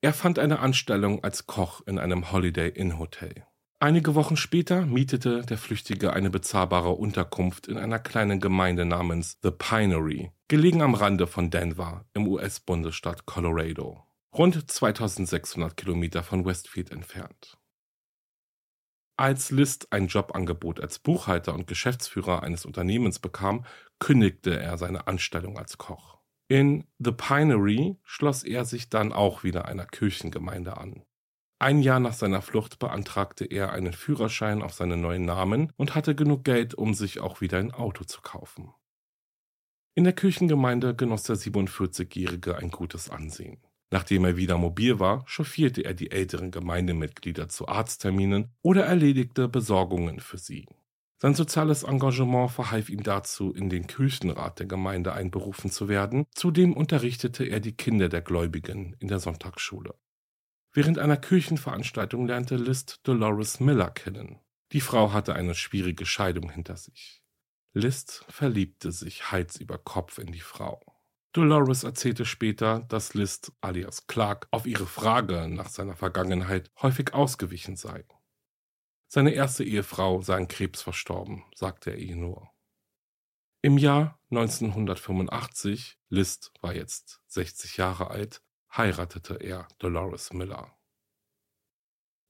[0.00, 3.46] Er fand eine Anstellung als Koch in einem Holiday Inn Hotel.
[3.86, 9.52] Einige Wochen später mietete der Flüchtige eine bezahlbare Unterkunft in einer kleinen Gemeinde namens The
[9.52, 14.02] Pinery, gelegen am Rande von Denver im US-Bundesstaat Colorado,
[14.36, 17.58] rund 2600 Kilometer von Westfield entfernt.
[19.16, 23.64] Als List ein Jobangebot als Buchhalter und Geschäftsführer eines Unternehmens bekam,
[24.00, 26.18] kündigte er seine Anstellung als Koch.
[26.48, 31.05] In The Pinery schloss er sich dann auch wieder einer Kirchengemeinde an.
[31.58, 36.14] Ein Jahr nach seiner Flucht beantragte er einen Führerschein auf seinen neuen Namen und hatte
[36.14, 38.74] genug Geld, um sich auch wieder ein Auto zu kaufen.
[39.94, 43.62] In der Kirchengemeinde genoss der 47-Jährige ein gutes Ansehen.
[43.90, 50.20] Nachdem er wieder mobil war, chauffierte er die älteren Gemeindemitglieder zu Arztterminen oder erledigte Besorgungen
[50.20, 50.66] für sie.
[51.18, 56.26] Sein soziales Engagement verhalf ihm dazu, in den Kirchenrat der Gemeinde einberufen zu werden.
[56.34, 59.94] Zudem unterrichtete er die Kinder der Gläubigen in der Sonntagsschule.
[60.76, 64.40] Während einer Kirchenveranstaltung lernte List Dolores Miller kennen.
[64.72, 67.22] Die Frau hatte eine schwierige Scheidung hinter sich.
[67.72, 70.84] List verliebte sich Hals über Kopf in die Frau.
[71.32, 77.76] Dolores erzählte später, dass List alias Clark auf ihre Frage nach seiner Vergangenheit häufig ausgewichen
[77.76, 78.04] sei.
[79.08, 82.50] Seine erste Ehefrau sei an Krebs verstorben, sagte er ihr nur.
[83.62, 90.76] Im Jahr 1985, List war jetzt 60 Jahre alt, heiratete er Dolores Miller.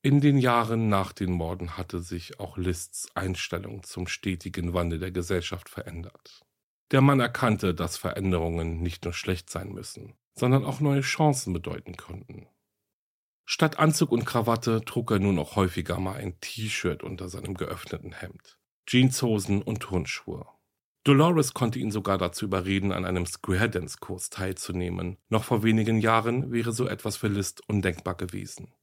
[0.03, 5.11] In den Jahren nach den Morden hatte sich auch Lists Einstellung zum stetigen Wandel der
[5.11, 6.44] Gesellschaft verändert.
[6.92, 11.96] Der Mann erkannte, dass Veränderungen nicht nur schlecht sein müssen, sondern auch neue Chancen bedeuten
[11.96, 12.46] konnten.
[13.44, 18.12] Statt Anzug und Krawatte trug er nun auch häufiger mal ein T-Shirt unter seinem geöffneten
[18.12, 20.46] Hemd, Jeanshosen und Turnschuhe.
[21.07, 25.19] Dolores konnte ihn sogar dazu überreden, an einem Square Dance Kurs teilzunehmen.
[25.29, 28.75] Noch vor wenigen Jahren wäre so etwas für List undenkbar gewesen.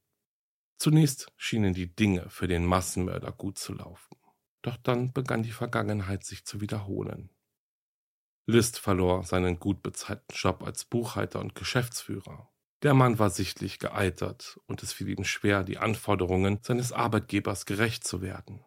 [0.78, 4.16] Zunächst schienen die Dinge für den Massenmörder gut zu laufen.
[4.62, 7.28] Doch dann begann die Vergangenheit sich zu wiederholen.
[8.46, 12.50] List verlor seinen gut bezahlten Job als Buchhalter und Geschäftsführer.
[12.82, 18.04] Der Mann war sichtlich gealtert und es fiel ihm schwer, die Anforderungen seines Arbeitgebers gerecht
[18.04, 18.64] zu werden.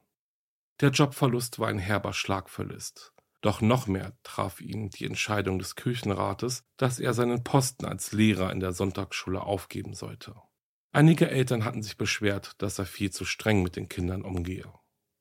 [0.79, 3.16] Der Jobverlust war ein herber Schlag für List.
[3.41, 8.51] Doch noch mehr traf ihn die Entscheidung des Kirchenrates, dass er seinen Posten als Lehrer
[8.51, 10.35] in der Sonntagsschule aufgeben sollte.
[10.91, 14.73] Einige Eltern hatten sich beschwert, dass er viel zu streng mit den Kindern umgehe.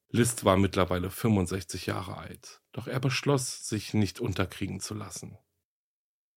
[0.08, 5.36] List war mittlerweile 65 Jahre alt, doch er beschloss, sich nicht unterkriegen zu lassen.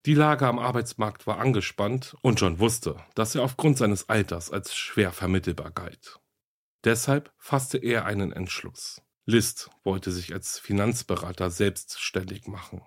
[0.06, 4.74] Die Lage am Arbeitsmarkt war angespannt und John wusste, dass er aufgrund seines Alters als
[4.74, 6.18] schwer vermittelbar galt.
[6.84, 9.02] Deshalb fasste er einen Entschluss.
[9.30, 12.80] List wollte sich als Finanzberater selbstständig machen.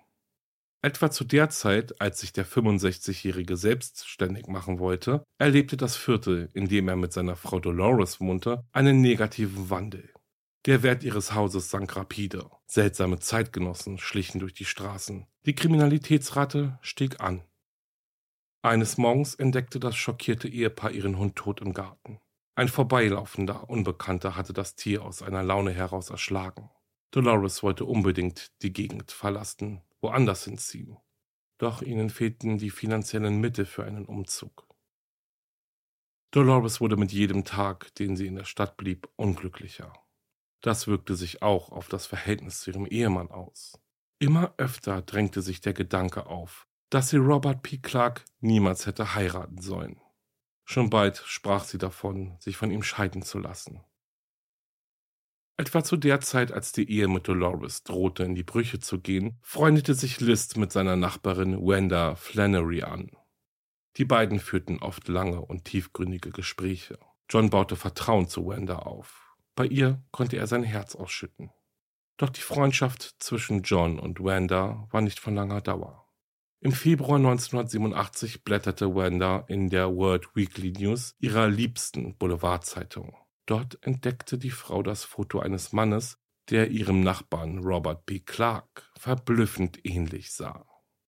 [0.82, 6.66] Etwa zu der Zeit, als sich der 65-Jährige selbstständig machen wollte, erlebte das Viertel, in
[6.66, 10.12] dem er mit seiner Frau Dolores wohnte, einen negativen Wandel.
[10.66, 12.50] Der Wert ihres Hauses sank rapide.
[12.66, 15.28] Seltsame Zeitgenossen schlichen durch die Straßen.
[15.46, 17.44] Die Kriminalitätsrate stieg an.
[18.62, 22.18] Eines Morgens entdeckte das schockierte Ehepaar ihren Hund tot im Garten.
[22.54, 26.70] Ein vorbeilaufender Unbekannter hatte das Tier aus einer Laune heraus erschlagen.
[27.10, 30.98] Dolores wollte unbedingt die Gegend verlassen, woanders hinziehen.
[31.56, 34.66] Doch ihnen fehlten die finanziellen Mittel für einen Umzug.
[36.30, 39.92] Dolores wurde mit jedem Tag, den sie in der Stadt blieb, unglücklicher.
[40.60, 43.78] Das wirkte sich auch auf das Verhältnis zu ihrem Ehemann aus.
[44.18, 47.78] Immer öfter drängte sich der Gedanke auf, dass sie Robert P.
[47.78, 50.00] Clark niemals hätte heiraten sollen.
[50.64, 53.80] Schon bald sprach sie davon, sich von ihm scheiden zu lassen.
[55.56, 59.38] Etwa zu der Zeit, als die Ehe mit Dolores drohte in die Brüche zu gehen,
[59.42, 63.10] freundete sich List mit seiner Nachbarin Wanda Flannery an.
[63.96, 66.98] Die beiden führten oft lange und tiefgründige Gespräche.
[67.28, 69.36] John baute Vertrauen zu Wanda auf.
[69.54, 71.50] Bei ihr konnte er sein Herz ausschütten.
[72.16, 76.01] Doch die Freundschaft zwischen John und Wanda war nicht von langer Dauer.
[76.64, 83.16] Im Februar 1987 blätterte Wanda in der World Weekly News ihrer liebsten Boulevardzeitung.
[83.46, 86.18] Dort entdeckte die Frau das Foto eines Mannes,
[86.50, 88.20] der ihrem Nachbarn Robert B.
[88.20, 90.64] Clark verblüffend ähnlich sah.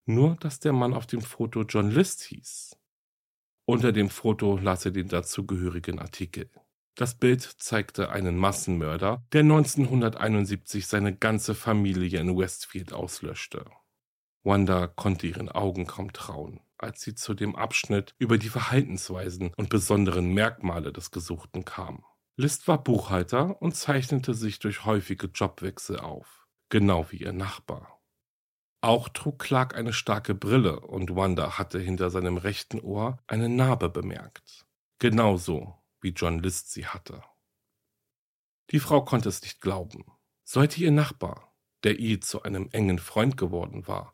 [0.06, 2.76] Nur, dass der Mann auf dem Foto John List hieß.
[3.64, 6.50] Unter dem Foto las er den dazugehörigen Artikel.
[6.96, 13.64] Das Bild zeigte einen Massenmörder, der 1971 seine ganze Familie in Westfield auslöschte.
[14.44, 19.70] Wanda konnte ihren Augen kaum trauen, als sie zu dem Abschnitt über die Verhaltensweisen und
[19.70, 22.04] besonderen Merkmale des Gesuchten kam.
[22.36, 28.02] List war Buchhalter und zeichnete sich durch häufige Jobwechsel auf, genau wie ihr Nachbar.
[28.82, 33.88] Auch trug Clark eine starke Brille und Wanda hatte hinter seinem rechten Ohr eine Narbe
[33.88, 34.66] bemerkt.
[34.98, 37.22] Genauso wie John List sie hatte.
[38.70, 40.04] Die Frau konnte es nicht glauben.
[40.42, 44.13] Sollte ihr Nachbar, der ihr zu einem engen Freund geworden war,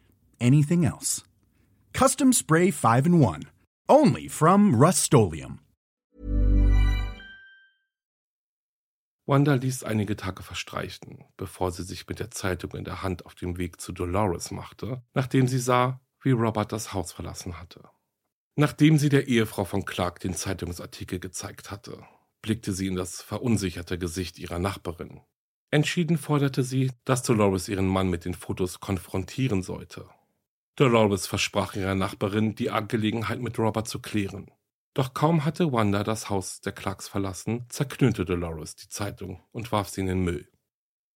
[0.41, 1.23] anything else.
[1.93, 3.45] Custom Spray 5 in 1.
[3.87, 5.13] Only from Rust
[9.27, 13.35] Wanda ließ einige Tage verstreichen, bevor sie sich mit der Zeitung in der Hand auf
[13.35, 17.89] den Weg zu Dolores machte, nachdem sie sah, wie Robert das Haus verlassen hatte.
[18.55, 22.03] Nachdem sie der Ehefrau von Clark den Zeitungsartikel gezeigt hatte,
[22.41, 25.21] blickte sie in das verunsicherte Gesicht ihrer Nachbarin.
[25.69, 30.09] Entschieden forderte sie, dass Dolores ihren Mann mit den Fotos konfrontieren sollte.
[30.75, 34.49] Dolores versprach ihrer Nachbarin, die Angelegenheit mit Robert zu klären.
[34.93, 39.89] Doch kaum hatte Wanda das Haus der Clarks verlassen, zerknüllte Dolores die Zeitung und warf
[39.89, 40.49] sie in den Müll.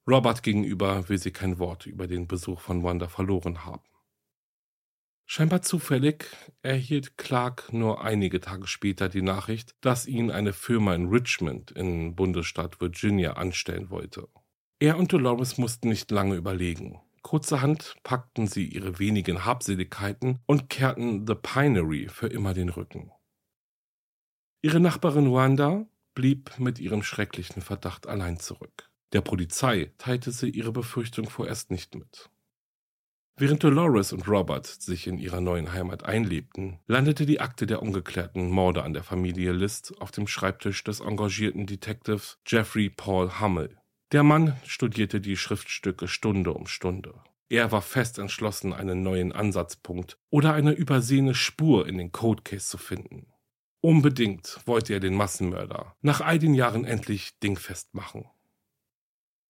[0.07, 3.83] Robert gegenüber will sie kein Wort über den Besuch von Wanda verloren haben.
[5.27, 6.27] Scheinbar zufällig
[6.61, 12.15] erhielt Clark nur einige Tage später die Nachricht, dass ihn eine Firma in Richmond im
[12.15, 14.27] Bundesstaat Virginia anstellen wollte.
[14.79, 17.01] Er und Dolores mussten nicht lange überlegen.
[17.25, 23.09] Kurzerhand packten sie ihre wenigen Habseligkeiten und kehrten The Pinery für immer den Rücken.
[24.61, 28.91] Ihre Nachbarin Wanda blieb mit ihrem schrecklichen Verdacht allein zurück.
[29.11, 32.29] Der Polizei teilte sie ihre Befürchtung vorerst nicht mit.
[33.37, 38.51] Während Dolores und Robert sich in ihrer neuen Heimat einlebten, landete die Akte der ungeklärten
[38.51, 43.79] Morde an der Familie List auf dem Schreibtisch des engagierten Detectives Jeffrey Paul Hummel.
[44.15, 47.15] Der Mann studierte die Schriftstücke Stunde um Stunde.
[47.49, 52.77] Er war fest entschlossen, einen neuen Ansatzpunkt oder eine übersehene Spur in den Codecase zu
[52.77, 53.27] finden.
[53.81, 58.23] Unbedingt wollte er den Massenmörder nach all den Jahren endlich dingfest machen.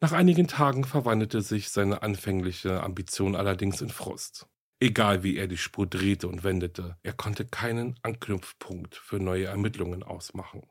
[0.01, 4.47] Nach einigen Tagen verwandelte sich seine anfängliche Ambition allerdings in Frust.
[4.79, 10.01] Egal wie er die Spur drehte und wendete, er konnte keinen Anknüpfpunkt für neue Ermittlungen
[10.01, 10.63] ausmachen.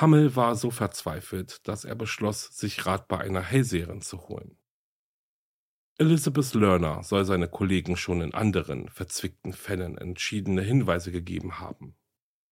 [0.00, 4.56] Hammel war so verzweifelt, dass er beschloss, sich Rat bei einer Hellseherin zu holen.
[5.98, 11.96] Elizabeth Lerner soll seine Kollegen schon in anderen verzwickten Fällen entschiedene Hinweise gegeben haben.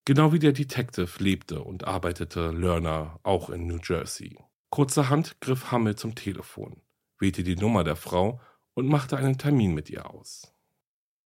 [0.05, 4.37] Genau wie der Detective lebte und arbeitete Lerner auch in New Jersey.
[4.71, 6.83] Kurzerhand griff Hammel zum Telefon,
[7.21, 8.41] wählte die Nummer der Frau
[8.75, 10.53] und machte einen Termin mit ihr aus.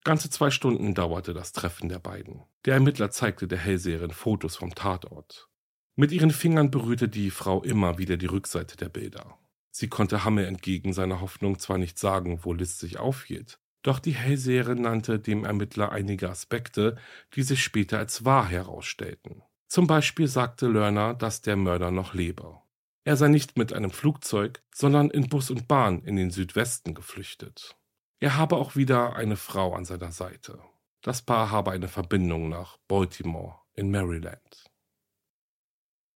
[0.05, 2.43] Ganze zwei Stunden dauerte das Treffen der beiden.
[2.67, 5.50] Der Ermittler zeigte der Hellseherin Fotos vom Tatort.
[5.97, 9.39] Mit ihren Fingern berührte die Frau immer wieder die Rückseite der Bilder.
[9.71, 14.15] Sie konnte Hammel entgegen seiner Hoffnung zwar nicht sagen, wo Liz sich aufhielt, doch die
[14.15, 16.97] Hellseherin nannte dem Ermittler einige Aspekte,
[17.35, 19.43] die sich später als wahr herausstellten.
[19.69, 22.59] Zum Beispiel sagte Lerner, dass der Mörder noch lebe.
[23.05, 27.77] Er sei nicht mit einem Flugzeug, sondern in Bus und Bahn in den Südwesten geflüchtet.
[28.19, 30.59] Er habe auch wieder eine Frau an seiner Seite.
[31.01, 34.70] Das Paar habe eine Verbindung nach Baltimore in Maryland.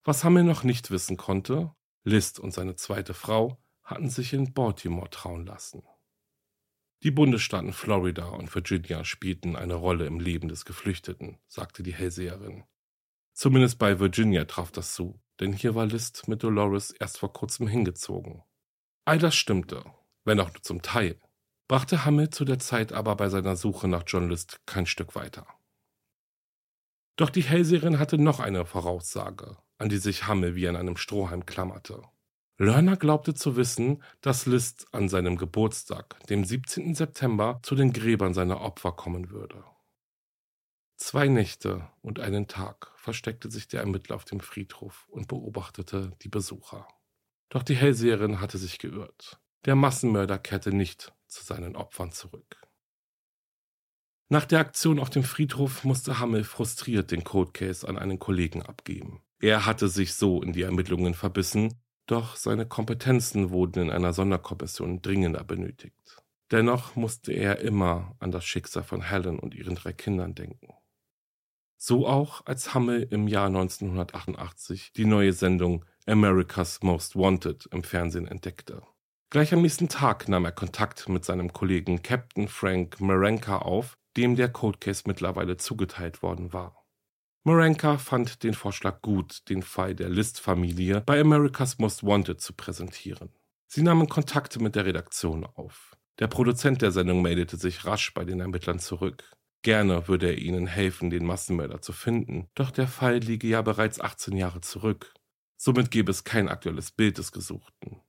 [0.05, 5.09] Was Hammel noch nicht wissen konnte, List und seine zweite Frau hatten sich in Baltimore
[5.09, 5.83] trauen lassen.
[7.03, 12.65] Die Bundesstaaten Florida und Virginia spielten eine Rolle im Leben des Geflüchteten, sagte die Hellseherin.
[13.33, 17.67] Zumindest bei Virginia traf das zu, denn hier war List mit Dolores erst vor kurzem
[17.67, 18.43] hingezogen.
[19.07, 19.85] All das stimmte,
[20.25, 21.19] wenn auch nur zum Teil,
[21.67, 25.47] brachte Hammel zu der Zeit aber bei seiner Suche nach John List kein Stück weiter.
[27.17, 31.47] Doch die Hellseherin hatte noch eine Voraussage, an die sich Hammel wie an einem Strohhalm
[31.47, 32.03] klammerte.
[32.57, 36.95] Lerner glaubte zu wissen, dass List an seinem Geburtstag, dem 17.
[36.95, 39.65] September, zu den Gräbern seiner Opfer kommen würde.
[40.97, 46.29] Zwei Nächte und einen Tag versteckte sich der Ermittler auf dem Friedhof und beobachtete die
[46.29, 46.87] Besucher.
[47.49, 49.41] Doch die Hellseherin hatte sich geirrt.
[49.65, 52.63] Der Massenmörder kehrte nicht zu seinen Opfern zurück.
[54.29, 59.24] Nach der Aktion auf dem Friedhof musste Hammel frustriert den Codecase an einen Kollegen abgeben.
[59.41, 61.75] Er hatte sich so in die Ermittlungen verbissen,
[62.07, 66.23] doch seine Kompetenzen wurden in einer Sonderkommission dringender benötigt.
[66.51, 70.75] Dennoch musste er immer an das Schicksal von Helen und ihren drei Kindern denken.
[71.77, 78.27] So auch, als Hammel im Jahr 1988 die neue Sendung America's Most Wanted im Fernsehen
[78.27, 78.83] entdeckte.
[79.31, 84.37] Gleich am nächsten Tag nahm er Kontakt mit seinem Kollegen Captain Frank Marenka auf, dem
[84.37, 86.84] der Codecase mittlerweile zugeteilt worden war.
[87.47, 93.29] Marenka fand den Vorschlag gut, den Fall der List-Familie bei America's Most Wanted zu präsentieren.
[93.67, 95.95] Sie nahmen Kontakte mit der Redaktion auf.
[96.21, 99.31] Der Produzent der Sendung meldete sich rasch bei den Ermittlern zurück.
[99.61, 104.01] Gerne würde er ihnen helfen, den Massenmörder zu finden, doch der Fall liege ja bereits
[104.01, 105.13] 18 Jahre zurück.
[105.59, 108.01] Somit gäbe es kein aktuelles Bild des Gesuchten.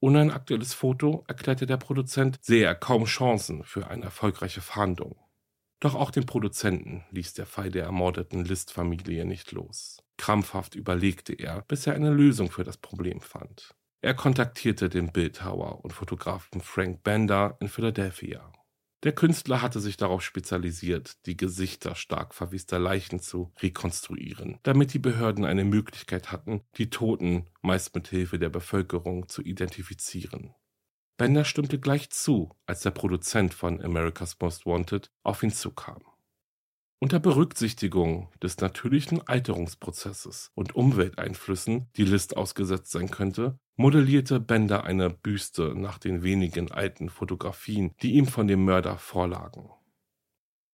[0.00, 5.21] Ohne ein aktuelles Foto, erklärte der Produzent, sehe er kaum Chancen für eine erfolgreiche Fahndung.
[5.82, 10.00] Doch auch den Produzenten ließ der Fall der ermordeten List-Familie nicht los.
[10.16, 13.74] Krampfhaft überlegte er, bis er eine Lösung für das Problem fand.
[14.00, 18.52] Er kontaktierte den Bildhauer und Fotografen Frank Bender in Philadelphia.
[19.02, 25.00] Der Künstler hatte sich darauf spezialisiert, die Gesichter stark verwester Leichen zu rekonstruieren, damit die
[25.00, 30.54] Behörden eine Möglichkeit hatten, die Toten meist mit Hilfe der Bevölkerung zu identifizieren.
[31.22, 36.02] Bender stimmte gleich zu, als der Produzent von America's Most Wanted auf ihn zukam.
[36.98, 45.10] Unter Berücksichtigung des natürlichen Alterungsprozesses und Umwelteinflüssen, die List ausgesetzt sein könnte, modellierte Bender eine
[45.10, 49.70] Büste nach den wenigen alten Fotografien, die ihm von dem Mörder vorlagen.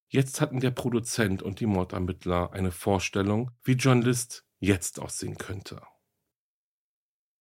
[0.09, 5.83] Jetzt hatten der Produzent und die Mordermittler eine Vorstellung, wie John List jetzt aussehen könnte.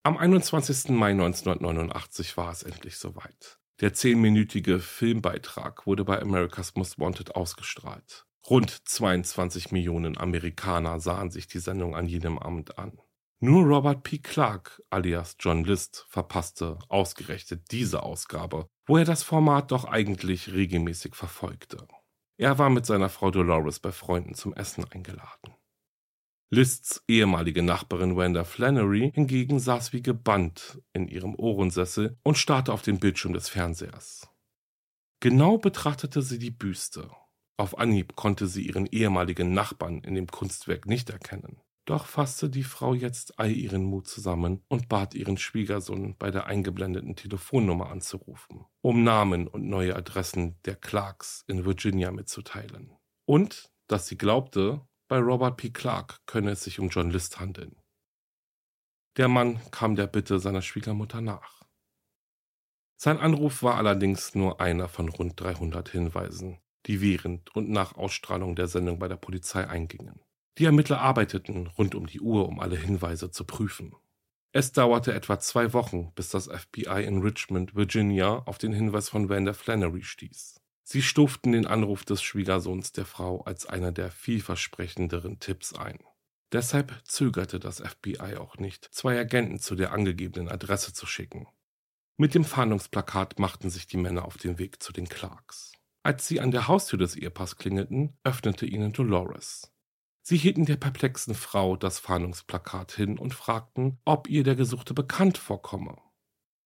[0.08, 0.91] Am 21.
[0.91, 3.60] Mai 1989 war es endlich soweit.
[3.82, 8.26] Der zehnminütige Filmbeitrag wurde bei America's Most Wanted ausgestrahlt.
[8.49, 13.01] Rund 22 Millionen Amerikaner sahen sich die Sendung an jedem Abend an.
[13.41, 14.20] Nur Robert P.
[14.20, 21.16] Clark alias John List verpasste ausgerechnet diese Ausgabe, wo er das Format doch eigentlich regelmäßig
[21.16, 21.86] verfolgte.
[22.38, 25.57] Er war mit seiner Frau Dolores bei Freunden zum Essen eingeladen.
[26.50, 32.82] Lists ehemalige Nachbarin Wanda Flannery hingegen saß wie gebannt in ihrem Ohrensessel und starrte auf
[32.82, 34.30] den Bildschirm des Fernsehers.
[35.20, 37.12] Genau betrachtete sie die Büste.
[37.58, 41.60] Auf Anhieb konnte sie ihren ehemaligen Nachbarn in dem Kunstwerk nicht erkennen.
[41.86, 46.45] Doch fasste die Frau jetzt all ihren Mut zusammen und bat ihren Schwiegersohn bei der
[46.45, 52.91] eingeblendeten Telefonnummer anzurufen, um Namen und neue Adressen der Clarks in Virginia mitzuteilen.
[53.26, 55.70] Und dass sie glaubte, bei Robert P.
[55.70, 57.76] Clark könne es sich um John List handeln.
[59.18, 61.64] Der Mann kam der Bitte seiner Schwiegermutter nach.
[62.97, 68.55] Sein Anruf war allerdings nur einer von rund 300 Hinweisen, die während und nach Ausstrahlung
[68.55, 70.22] der Sendung bei der Polizei eingingen.
[70.58, 73.95] Die Ermittler arbeiteten rund um die Uhr, um alle Hinweise zu prüfen.
[74.51, 79.30] Es dauerte etwa zwei Wochen, bis das FBI in Richmond, Virginia, auf den Hinweis von
[79.30, 80.60] Wanda Flannery stieß.
[80.89, 85.99] Sie stuften den Anruf des Schwiegersohns der Frau als einer der vielversprechenderen Tipps ein.
[86.53, 91.45] Deshalb zögerte das FBI auch nicht, zwei Agenten zu der angegebenen Adresse zu schicken.
[92.15, 95.73] Mit dem Fahndungsplakat machten sich die Männer auf den Weg zu den Clarks.
[96.03, 99.73] Als sie an der Haustür des Ehepaars klingelten, öffnete ihnen Dolores.
[100.21, 105.38] Sie hielten der perplexen Frau das Fahndungsplakat hin und fragten, ob ihr der Gesuchte bekannt
[105.38, 105.97] vorkomme.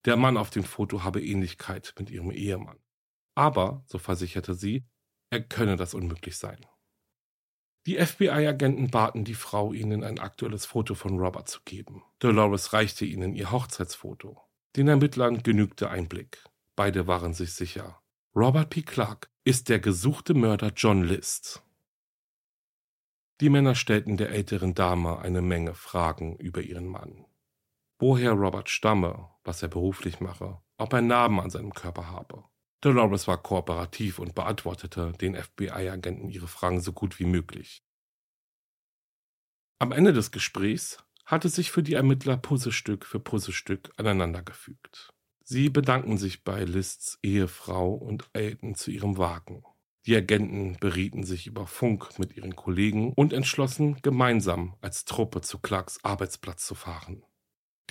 [0.05, 2.77] Der Mann auf dem Foto habe Ähnlichkeit mit ihrem Ehemann.
[3.41, 4.85] Aber, so versicherte sie,
[5.31, 6.63] er könne das unmöglich sein.
[7.87, 12.03] Die FBI-Agenten baten die Frau, ihnen ein aktuelles Foto von Robert zu geben.
[12.19, 14.39] Dolores reichte ihnen ihr Hochzeitsfoto.
[14.75, 16.43] Den Ermittlern genügte ein Blick.
[16.75, 17.99] Beide waren sich sicher.
[18.35, 18.83] Robert P.
[18.83, 21.63] Clark ist der gesuchte Mörder John List.
[23.39, 27.25] Die Männer stellten der älteren Dame eine Menge Fragen über ihren Mann.
[27.97, 32.43] Woher Robert stamme, was er beruflich mache, ob er Narben an seinem Körper habe.
[32.81, 37.83] Dolores war kooperativ und beantwortete den FBI-Agenten ihre Fragen so gut wie möglich.
[39.79, 45.13] Am Ende des Gesprächs hatte sich für die Ermittler Puzzlestück für Puzzlestück aneinandergefügt.
[45.43, 49.63] Sie bedankten sich bei Lists Ehefrau und eilten zu ihrem Wagen.
[50.07, 55.59] Die Agenten berieten sich über Funk mit ihren Kollegen und entschlossen, gemeinsam als Truppe zu
[55.59, 57.23] Clarks Arbeitsplatz zu fahren.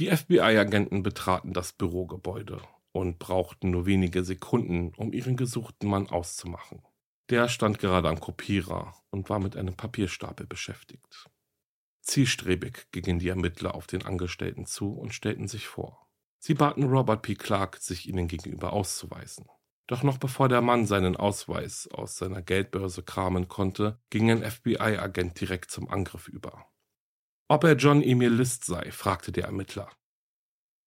[0.00, 2.60] Die FBI-Agenten betraten das Bürogebäude
[2.92, 6.82] und brauchten nur wenige Sekunden, um ihren gesuchten Mann auszumachen.
[7.30, 11.28] Der stand gerade am Kopierer und war mit einem Papierstapel beschäftigt.
[12.02, 16.08] Zielstrebig gingen die Ermittler auf den Angestellten zu und stellten sich vor.
[16.38, 17.34] Sie baten Robert P.
[17.34, 19.46] Clark, sich ihnen gegenüber auszuweisen.
[19.86, 25.40] Doch noch bevor der Mann seinen Ausweis aus seiner Geldbörse kramen konnte, ging ein FBI-Agent
[25.40, 26.66] direkt zum Angriff über.
[27.48, 29.90] Ob er John Emil List sei, fragte der Ermittler.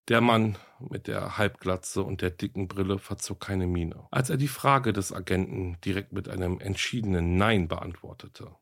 [0.09, 4.49] Der Mann mit der Halbglatze und der dicken Brille verzog keine Miene, als er die
[4.49, 8.53] Frage des Agenten direkt mit einem entschiedenen Nein beantwortete.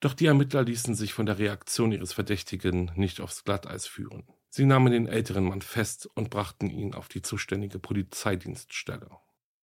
[0.00, 4.24] Doch die Ermittler ließen sich von der Reaktion ihres Verdächtigen nicht aufs Glatteis führen.
[4.48, 9.10] Sie nahmen den älteren Mann fest und brachten ihn auf die zuständige Polizeidienststelle.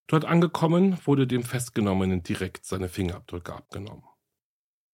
[0.06, 4.04] Dort angekommen wurde dem Festgenommenen direkt seine Fingerabdrücke abgenommen.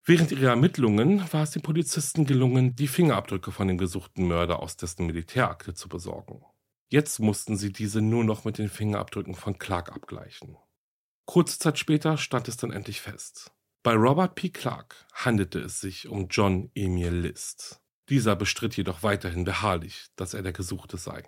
[0.06, 4.76] Während ihrer Ermittlungen war es den Polizisten gelungen, die Fingerabdrücke von dem gesuchten Mörder aus
[4.76, 6.43] dessen Militärakte zu besorgen.
[6.89, 10.58] Jetzt mussten sie diese nur noch mit den Fingerabdrücken von Clark abgleichen.
[11.26, 13.54] Kurze Zeit später stand es dann endlich fest.
[13.82, 14.49] Bei Robert P.
[14.49, 17.82] Clark handelte es sich um John Emil List.
[18.10, 21.24] Dieser bestritt jedoch weiterhin beharrlich, dass er der Gesuchte sei.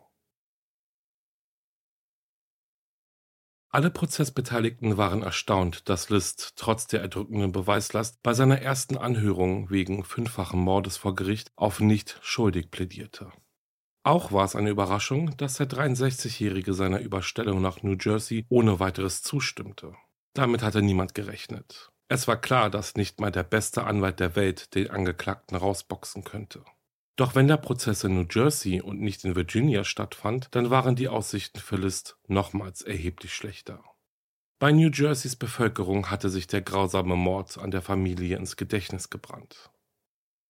[3.76, 10.06] Alle Prozessbeteiligten waren erstaunt, dass List trotz der erdrückenden Beweislast bei seiner ersten Anhörung wegen
[10.06, 13.34] fünffachen Mordes vor Gericht auf nicht schuldig plädierte.
[14.02, 19.24] Auch war es eine Überraschung, dass der 63-Jährige seiner Überstellung nach New Jersey ohne weiteres
[19.24, 19.94] zustimmte.
[20.34, 21.92] Damit hatte niemand gerechnet.
[22.08, 26.64] Es war klar, dass nicht mal der beste Anwalt der Welt den Angeklagten rausboxen könnte.
[27.16, 31.08] Doch wenn der Prozess in New Jersey und nicht in Virginia stattfand, dann waren die
[31.08, 33.84] Aussichten für List nochmals erheblich schlechter.
[34.60, 39.72] Bei New Jerseys Bevölkerung hatte sich der grausame Mord an der Familie ins Gedächtnis gebrannt.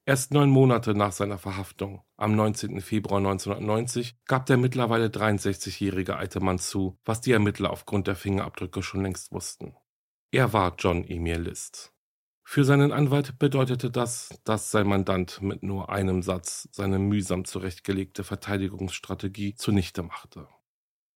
[0.07, 2.81] Erst neun Monate nach seiner Verhaftung, am 19.
[2.81, 8.83] Februar 1990, gab der mittlerweile 63-jährige alte Mann zu, was die Ermittler aufgrund der Fingerabdrücke
[8.83, 9.75] schon längst wussten.
[10.31, 11.94] Er war John Emil List.
[12.47, 18.23] Für seinen Anwalt bedeutete das, dass sein Mandant mit nur einem Satz seine mühsam zurechtgelegte
[18.23, 20.47] Verteidigungsstrategie zunichte machte.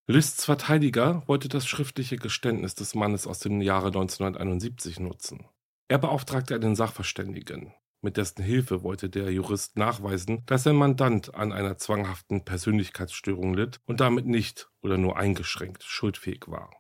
[0.08, 5.46] Lists Verteidiger wollte das schriftliche Geständnis des Mannes aus dem Jahre 1971 nutzen.
[5.88, 7.74] Er beauftragte einen Sachverständigen.
[8.02, 13.80] Mit dessen Hilfe wollte der Jurist nachweisen, dass sein Mandant an einer zwanghaften Persönlichkeitsstörung litt
[13.86, 16.72] und damit nicht oder nur eingeschränkt schuldfähig war.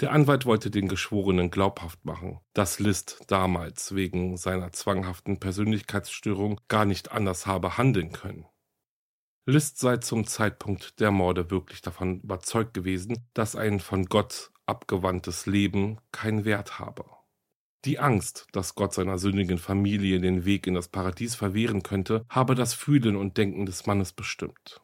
[0.00, 6.84] Der Anwalt wollte den Geschworenen glaubhaft machen, dass List damals wegen seiner zwanghaften Persönlichkeitsstörung gar
[6.84, 8.46] nicht anders habe handeln können.
[9.46, 15.46] List sei zum Zeitpunkt der Morde wirklich davon überzeugt gewesen, dass ein von Gott abgewandtes
[15.46, 17.04] Leben keinen Wert habe.
[17.84, 22.54] Die Angst, dass Gott seiner sündigen Familie den Weg in das Paradies verwehren könnte, habe
[22.54, 24.80] das Fühlen und Denken des Mannes bestimmt.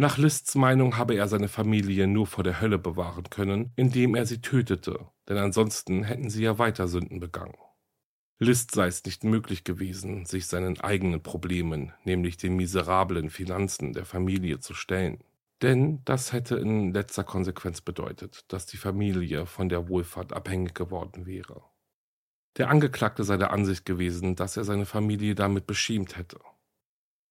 [0.00, 4.24] Nach Lists Meinung habe er seine Familie nur vor der Hölle bewahren können, indem er
[4.24, 7.58] sie tötete, denn ansonsten hätten sie ja weiter Sünden begangen.
[8.38, 14.06] List sei es nicht möglich gewesen, sich seinen eigenen Problemen, nämlich den miserablen Finanzen der
[14.06, 15.22] Familie zu stellen.
[15.60, 21.26] Denn das hätte in letzter Konsequenz bedeutet, dass die Familie von der Wohlfahrt abhängig geworden
[21.26, 21.62] wäre.
[22.56, 26.38] Der Angeklagte sei der Ansicht gewesen, dass er seine Familie damit beschämt hätte.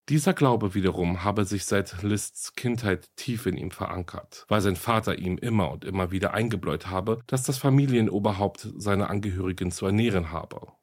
[0.09, 5.19] Dieser Glaube wiederum habe sich seit Lists Kindheit tief in ihm verankert, weil sein Vater
[5.19, 10.73] ihm immer und immer wieder eingebläut habe, dass das Familienoberhaupt seine Angehörigen zu ernähren habe.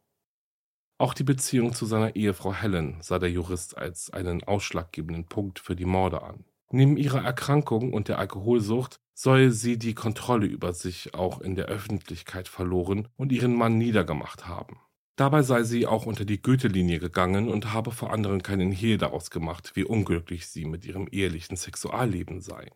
[0.99, 5.74] Auch die Beziehung zu seiner Ehefrau Helen sah der Jurist als einen ausschlaggebenden Punkt für
[5.74, 6.45] die Morde an.
[6.70, 11.66] Neben ihrer Erkrankung und der Alkoholsucht soll sie die Kontrolle über sich auch in der
[11.66, 14.79] Öffentlichkeit verloren und ihren Mann niedergemacht haben.
[15.17, 19.31] Dabei sei sie auch unter die Goethe-Linie gegangen und habe vor anderen keinen Hehl daraus
[19.31, 22.71] gemacht, wie unglücklich sie mit ihrem ehelichen Sexualleben sei.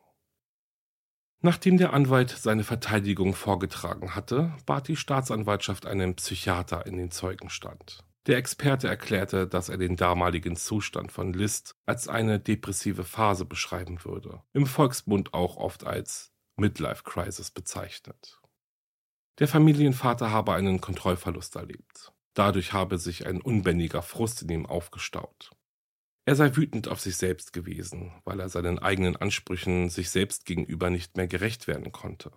[1.43, 8.05] Nachdem der Anwalt seine Verteidigung vorgetragen hatte, bat die Staatsanwaltschaft einen Psychiater in den Zeugenstand.
[8.27, 14.05] Der Experte erklärte, dass er den damaligen Zustand von List als eine depressive Phase beschreiben
[14.05, 18.41] würde, im Volksmund auch oft als Midlife Crisis bezeichnet.
[19.39, 22.13] Der Familienvater habe einen Kontrollverlust erlebt.
[22.35, 25.51] Dadurch habe sich ein unbändiger Frust in ihm aufgestaut.
[26.27, 30.91] Er sei wütend auf sich selbst gewesen, weil er seinen eigenen Ansprüchen sich selbst gegenüber
[30.91, 32.31] nicht mehr gerecht werden konnte.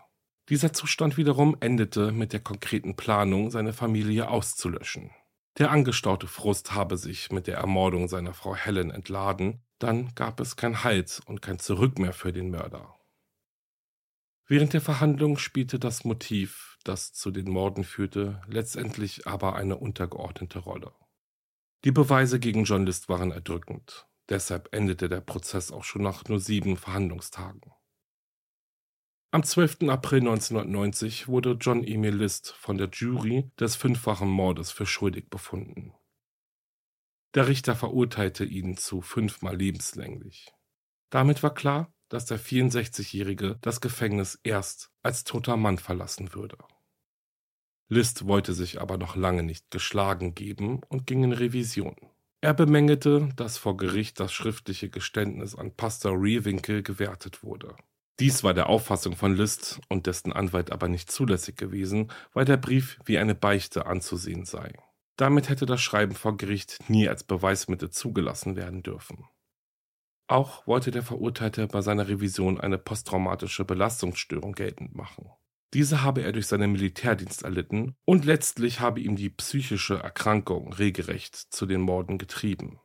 [0.50, 5.12] Dieser Zustand wiederum endete mit der konkreten Planung, seine Familie auszulöschen.
[5.58, 10.56] Der angestaute Frust habe sich mit der Ermordung seiner Frau Helen entladen, dann gab es
[10.56, 12.96] kein Halt und kein Zurück mehr für den Mörder.
[14.48, 20.60] Während der Verhandlung spielte das Motiv, das zu den Morden führte, letztendlich aber eine untergeordnete
[20.60, 20.94] Rolle.
[21.84, 24.08] Die Beweise gegen John List waren erdrückend.
[24.30, 27.62] Deshalb endete der Prozess auch schon nach nur sieben Verhandlungstagen.
[29.32, 29.90] Am 12.
[29.90, 35.94] April 1990 wurde John Emil List von der Jury des fünffachen Mordes für schuldig befunden.
[37.34, 40.54] Der Richter verurteilte ihn zu fünfmal lebenslänglich.
[41.10, 46.60] Damit war klar, dass der 64-Jährige das Gefängnis erst als toter Mann verlassen würde.
[47.94, 51.96] List wollte sich aber noch lange nicht geschlagen geben und ging in Revision.
[52.42, 57.76] Er bemängelte, dass vor Gericht das schriftliche Geständnis an Pastor Rehwinkel gewertet wurde.
[58.20, 62.58] Dies war der Auffassung von List und dessen Anwalt aber nicht zulässig gewesen, weil der
[62.58, 64.74] Brief wie eine Beichte anzusehen sei.
[65.16, 69.26] Damit hätte das Schreiben vor Gericht nie als Beweismittel zugelassen werden dürfen.
[70.28, 75.30] Auch wollte der Verurteilte bei seiner Revision eine posttraumatische Belastungsstörung geltend machen.
[75.74, 81.36] Diese habe er durch seinen Militärdienst erlitten und letztlich habe ihm die psychische Erkrankung regelrecht
[81.36, 82.80] zu den Morden getrieben.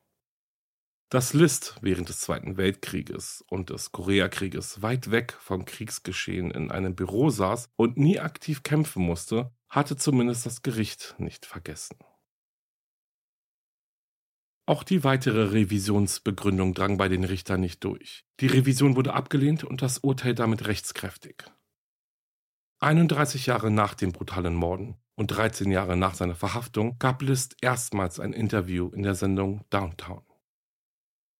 [1.10, 6.94] Dass List während des Zweiten Weltkrieges und des Koreakrieges weit weg vom Kriegsgeschehen in einem
[6.94, 11.98] Büro saß und nie aktiv kämpfen musste, hatte zumindest das Gericht nicht vergessen.
[14.66, 18.24] Auch die weitere Revisionsbegründung drang bei den Richtern nicht durch.
[18.40, 21.44] Die Revision wurde abgelehnt und das Urteil damit rechtskräftig.
[22.80, 28.20] 31 Jahre nach den brutalen Morden und 13 Jahre nach seiner Verhaftung gab List erstmals
[28.20, 30.22] ein Interview in der Sendung Downtown.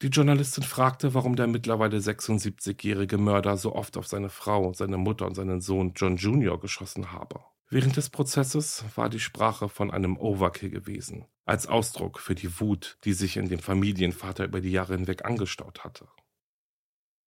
[0.03, 5.27] Die Journalistin fragte, warum der mittlerweile 76-jährige Mörder so oft auf seine Frau, seine Mutter
[5.27, 6.59] und seinen Sohn John Jr.
[6.59, 7.41] geschossen habe.
[7.71, 12.99] Während des Prozesses war die Sprache von einem Overkill gewesen, als Ausdruck für die Wut,
[13.05, 16.09] die sich in dem Familienvater über die Jahre hinweg angestaut hatte.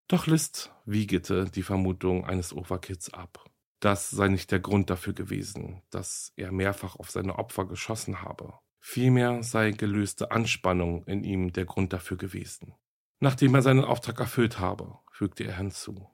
[0.10, 3.51] Doch List wiegete die Vermutung eines Overkills ab.
[3.82, 8.54] Das sei nicht der Grund dafür gewesen, dass er mehrfach auf seine Opfer geschossen habe.
[8.80, 12.76] Vielmehr sei gelöste Anspannung in ihm der Grund dafür gewesen.
[13.20, 16.08] Nachdem er seinen Auftrag erfüllt habe, fügte er hinzu.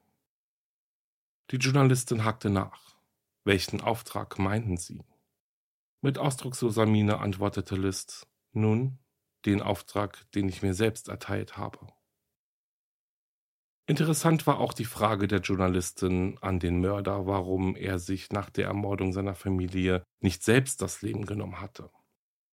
[1.52, 2.96] Die Journalistin hakte nach.
[3.44, 5.04] Welchen Auftrag meinten Sie?
[6.02, 8.98] Mit ausdrucksloser Miene antwortete List, nun,
[9.46, 11.80] den Auftrag, den ich mir selbst erteilt habe.
[13.90, 18.68] Interessant war auch die Frage der Journalistin an den Mörder, warum er sich nach der
[18.68, 21.90] Ermordung seiner Familie nicht selbst das Leben genommen hatte.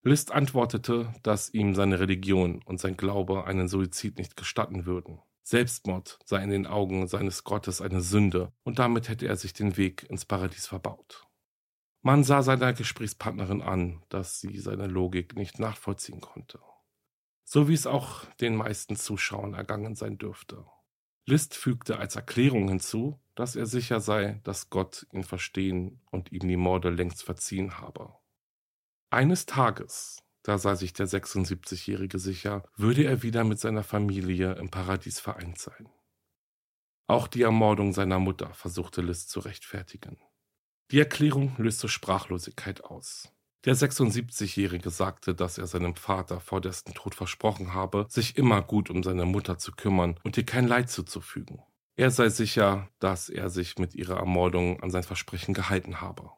[0.04, 5.20] List antwortete, dass ihm seine Religion und sein Glaube einen Suizid nicht gestatten würden.
[5.42, 9.76] Selbstmord sei in den Augen seines Gottes eine Sünde und damit hätte er sich den
[9.76, 11.26] Weg ins Paradies verbaut.
[12.02, 16.60] Man sah seiner Gesprächspartnerin an, dass sie seine Logik nicht nachvollziehen konnte.
[17.42, 20.64] So wie es auch den meisten Zuschauern ergangen sein dürfte.
[21.26, 26.46] List fügte als Erklärung hinzu, dass er sicher sei, dass Gott ihn verstehen und ihm
[26.46, 28.14] die Morde längst verziehen habe.
[29.10, 34.70] Eines Tages, da sei sich der 76-Jährige sicher, würde er wieder mit seiner Familie im
[34.70, 35.88] Paradies vereint sein.
[37.06, 40.18] Auch die Ermordung seiner Mutter versuchte List zu rechtfertigen.
[40.90, 43.33] Die Erklärung löste Sprachlosigkeit aus.
[43.64, 48.90] Der 76-Jährige sagte, dass er seinem Vater vor dessen Tod versprochen habe, sich immer gut
[48.90, 51.62] um seine Mutter zu kümmern und ihr kein Leid zuzufügen.
[51.96, 56.30] Er sei sicher, dass er sich mit ihrer Ermordung an sein Versprechen gehalten habe.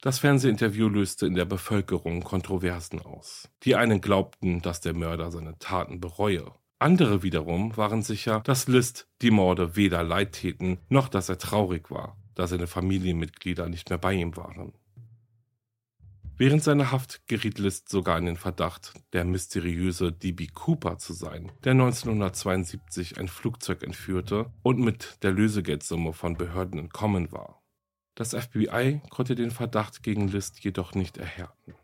[0.00, 3.50] Das Fernsehinterview löste in der Bevölkerung Kontroversen aus.
[3.64, 6.54] Die einen glaubten, dass der Mörder seine Taten bereue.
[6.78, 11.90] Andere wiederum waren sicher, dass List die Morde weder leid täten, noch dass er traurig
[11.90, 14.72] war, da seine Familienmitglieder nicht mehr bei ihm waren.
[16.38, 20.48] Während seiner Haft geriet List sogar in den Verdacht, der mysteriöse D.B.
[20.48, 27.32] Cooper zu sein, der 1972 ein Flugzeug entführte und mit der Lösegeldsumme von Behörden entkommen
[27.32, 27.62] war.
[28.14, 31.74] Das FBI konnte den Verdacht gegen List jedoch nicht erhärten.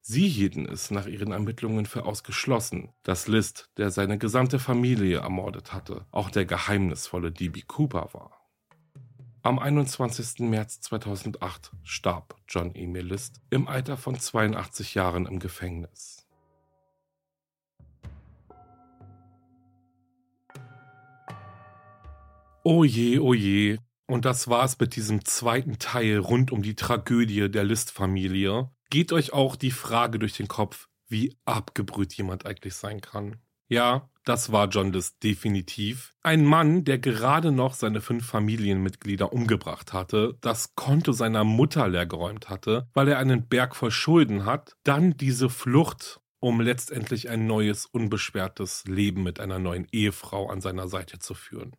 [0.00, 5.74] Sie hielten es nach ihren Ermittlungen für ausgeschlossen, dass List, der seine gesamte Familie ermordet
[5.74, 7.62] hatte, auch der geheimnisvolle D.B.
[7.66, 8.43] Cooper war.
[9.46, 10.48] Am 21.
[10.48, 16.26] März 2008 starb John Emil List im Alter von 82 Jahren im Gefängnis.
[22.62, 23.76] Oh je, oh je.
[24.06, 29.34] Und das war's mit diesem zweiten Teil rund um die Tragödie der List-Familie geht euch
[29.34, 33.42] auch die Frage durch den Kopf, wie abgebrüht jemand eigentlich sein kann.
[33.68, 36.14] Ja, das war John List definitiv.
[36.22, 42.48] Ein Mann, der gerade noch seine fünf Familienmitglieder umgebracht hatte, das Konto seiner Mutter leergeräumt
[42.48, 47.86] hatte, weil er einen Berg voll Schulden hat, dann diese Flucht, um letztendlich ein neues,
[47.86, 51.76] unbeschwertes Leben mit einer neuen Ehefrau an seiner Seite zu führen.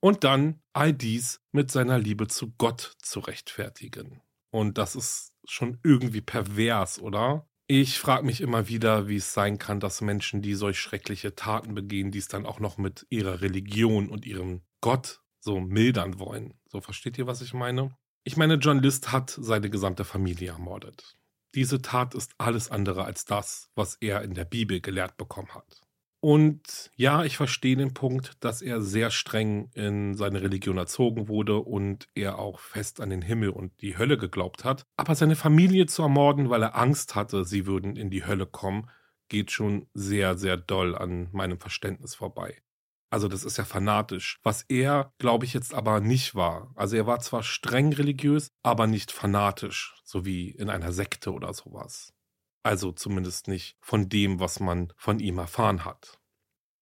[0.00, 4.20] Und dann all dies mit seiner Liebe zu Gott zu rechtfertigen.
[4.50, 7.46] Und das ist schon irgendwie pervers, oder?
[7.74, 11.74] Ich frage mich immer wieder, wie es sein kann, dass Menschen, die solch schreckliche Taten
[11.74, 16.52] begehen, dies dann auch noch mit ihrer Religion und ihrem Gott so mildern wollen.
[16.66, 17.96] So versteht ihr, was ich meine?
[18.24, 21.16] Ich meine, John List hat seine gesamte Familie ermordet.
[21.54, 25.80] Diese Tat ist alles andere als das, was er in der Bibel gelehrt bekommen hat.
[26.24, 31.58] Und ja, ich verstehe den Punkt, dass er sehr streng in seine Religion erzogen wurde
[31.58, 34.86] und er auch fest an den Himmel und die Hölle geglaubt hat.
[34.96, 38.88] Aber seine Familie zu ermorden, weil er Angst hatte, sie würden in die Hölle kommen,
[39.28, 42.62] geht schon sehr, sehr doll an meinem Verständnis vorbei.
[43.10, 44.38] Also das ist ja fanatisch.
[44.44, 46.70] Was er, glaube ich, jetzt aber nicht war.
[46.76, 51.52] Also er war zwar streng religiös, aber nicht fanatisch, so wie in einer Sekte oder
[51.52, 52.14] sowas.
[52.62, 56.18] Also zumindest nicht von dem, was man von ihm erfahren hat.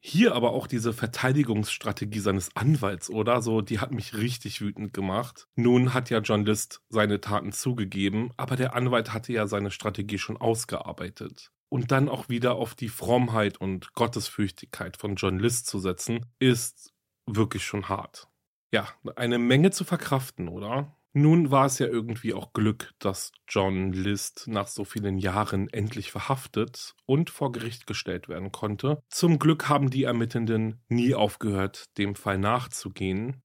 [0.03, 3.43] Hier aber auch diese Verteidigungsstrategie seines Anwalts, oder?
[3.43, 5.47] So, die hat mich richtig wütend gemacht.
[5.57, 10.17] Nun hat ja John List seine Taten zugegeben, aber der Anwalt hatte ja seine Strategie
[10.17, 11.53] schon ausgearbeitet.
[11.69, 16.95] Und dann auch wieder auf die Frommheit und Gottesfürchtigkeit von John List zu setzen, ist
[17.27, 18.27] wirklich schon hart.
[18.73, 20.97] Ja, eine Menge zu verkraften, oder?
[21.13, 26.13] Nun war es ja irgendwie auch Glück, dass John List nach so vielen Jahren endlich
[26.13, 29.03] verhaftet und vor Gericht gestellt werden konnte.
[29.09, 33.43] Zum Glück haben die Ermittelnden nie aufgehört, dem Fall nachzugehen.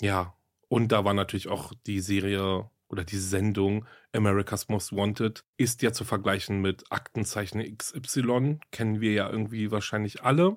[0.00, 0.36] Ja,
[0.68, 5.92] und da war natürlich auch die Serie oder die Sendung America's Most Wanted ist ja
[5.92, 10.56] zu vergleichen mit Aktenzeichen XY, kennen wir ja irgendwie wahrscheinlich alle.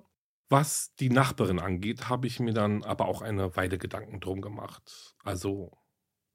[0.49, 5.15] Was die Nachbarin angeht, habe ich mir dann aber auch eine Weile Gedanken drum gemacht.
[5.23, 5.77] Also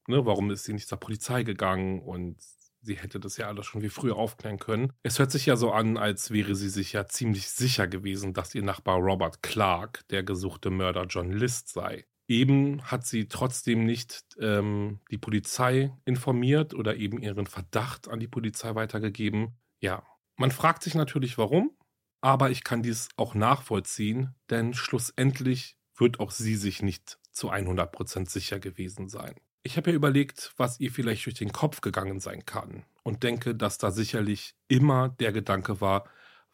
[0.06, 2.36] Ne, warum ist sie nicht zur Polizei gegangen und
[2.84, 4.92] sie hätte das ja alles schon wie früher aufklären können.
[5.02, 8.54] Es hört sich ja so an, als wäre sie sich ja ziemlich sicher gewesen, dass
[8.54, 12.04] ihr Nachbar Robert Clark der gesuchte Mörder John List sei.
[12.26, 18.28] Eben hat sie trotzdem nicht ähm, die Polizei informiert oder eben ihren Verdacht an die
[18.28, 19.58] Polizei weitergegeben.
[19.80, 20.02] Ja,
[20.36, 21.76] man fragt sich natürlich warum,
[22.20, 28.30] aber ich kann dies auch nachvollziehen, denn schlussendlich wird auch sie sich nicht zu 100%
[28.30, 29.34] sicher gewesen sein.
[29.66, 33.54] Ich habe ja überlegt, was ihr vielleicht durch den Kopf gegangen sein kann und denke,
[33.54, 36.04] dass da sicherlich immer der Gedanke war,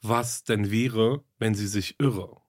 [0.01, 2.41] was denn wäre, wenn sie sich irre.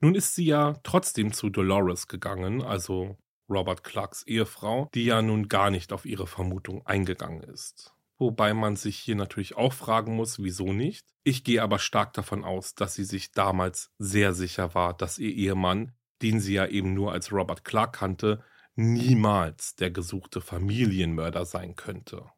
[0.00, 3.16] Nun ist sie ja trotzdem zu Dolores gegangen, also
[3.48, 7.94] Robert Clarks Ehefrau, die ja nun gar nicht auf ihre Vermutung eingegangen ist.
[8.18, 11.06] Wobei man sich hier natürlich auch fragen muss, wieso nicht.
[11.24, 15.32] Ich gehe aber stark davon aus, dass sie sich damals sehr sicher war, dass ihr
[15.32, 18.44] Ehemann, den sie ja eben nur als Robert Clark kannte,
[18.78, 22.30] niemals der gesuchte Familienmörder sein könnte.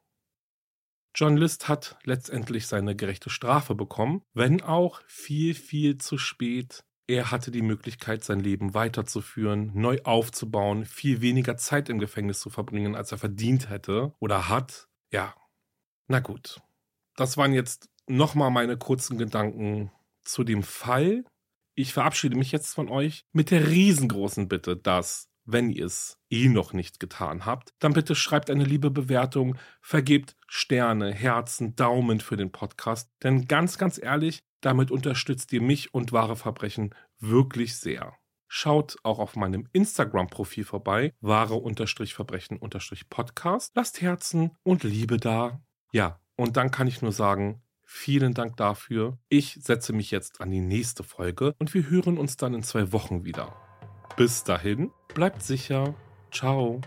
[1.15, 6.85] John List hat letztendlich seine gerechte Strafe bekommen, wenn auch viel, viel zu spät.
[7.07, 12.49] Er hatte die Möglichkeit, sein Leben weiterzuführen, neu aufzubauen, viel weniger Zeit im Gefängnis zu
[12.49, 14.89] verbringen, als er verdient hätte oder hat.
[15.13, 15.35] Ja,
[16.07, 16.61] na gut.
[17.17, 19.91] Das waren jetzt nochmal meine kurzen Gedanken
[20.23, 21.25] zu dem Fall.
[21.75, 26.49] Ich verabschiede mich jetzt von euch mit der riesengroßen Bitte, dass wenn ihr es eh
[26.49, 32.37] noch nicht getan habt, dann bitte schreibt eine liebe Bewertung, vergebt Sterne, Herzen, Daumen für
[32.37, 33.11] den Podcast.
[33.23, 38.15] Denn ganz, ganz ehrlich, damit unterstützt ihr mich und wahre Verbrechen wirklich sehr.
[38.53, 43.71] Schaut auch auf meinem Instagram-Profil vorbei, wahre-verbrechen-podcast.
[43.77, 45.63] Lasst Herzen und Liebe da.
[45.93, 49.21] Ja, und dann kann ich nur sagen, vielen Dank dafür.
[49.29, 52.93] Ich setze mich jetzt an die nächste Folge und wir hören uns dann in zwei
[52.93, 53.70] Wochen wieder.
[54.17, 55.95] Bis dahin, bleibt sicher.
[56.31, 56.81] Ciao.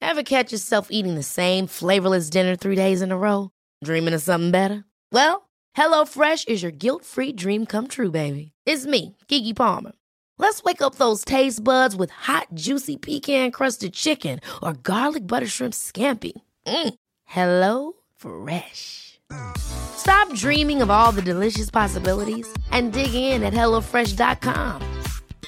[0.00, 3.50] Ever catch yourself eating the same flavorless dinner three days in a row?
[3.84, 4.84] Dreaming of something better?
[5.12, 8.52] Well, HelloFresh is your guilt-free dream come true, baby.
[8.66, 9.92] It's me, Kiki Palmer.
[10.38, 15.74] Let's wake up those taste buds with hot, juicy pecan-crusted chicken or garlic butter shrimp
[15.74, 16.32] scampi.
[16.66, 16.94] Mm.
[17.24, 19.20] Hello Fresh.
[19.58, 24.82] Stop dreaming of all the delicious possibilities and dig in at HelloFresh.com.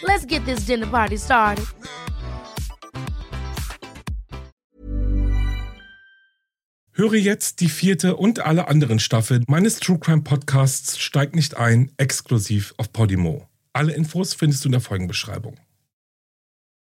[0.02, 1.66] Let's get this dinner party started.
[6.94, 11.90] Höre jetzt die vierte und alle anderen Staffeln meines True Crime Podcasts Steigt nicht ein,
[11.96, 13.48] exklusiv auf Podimo.
[13.72, 15.56] Alle Infos findest du in der Folgenbeschreibung.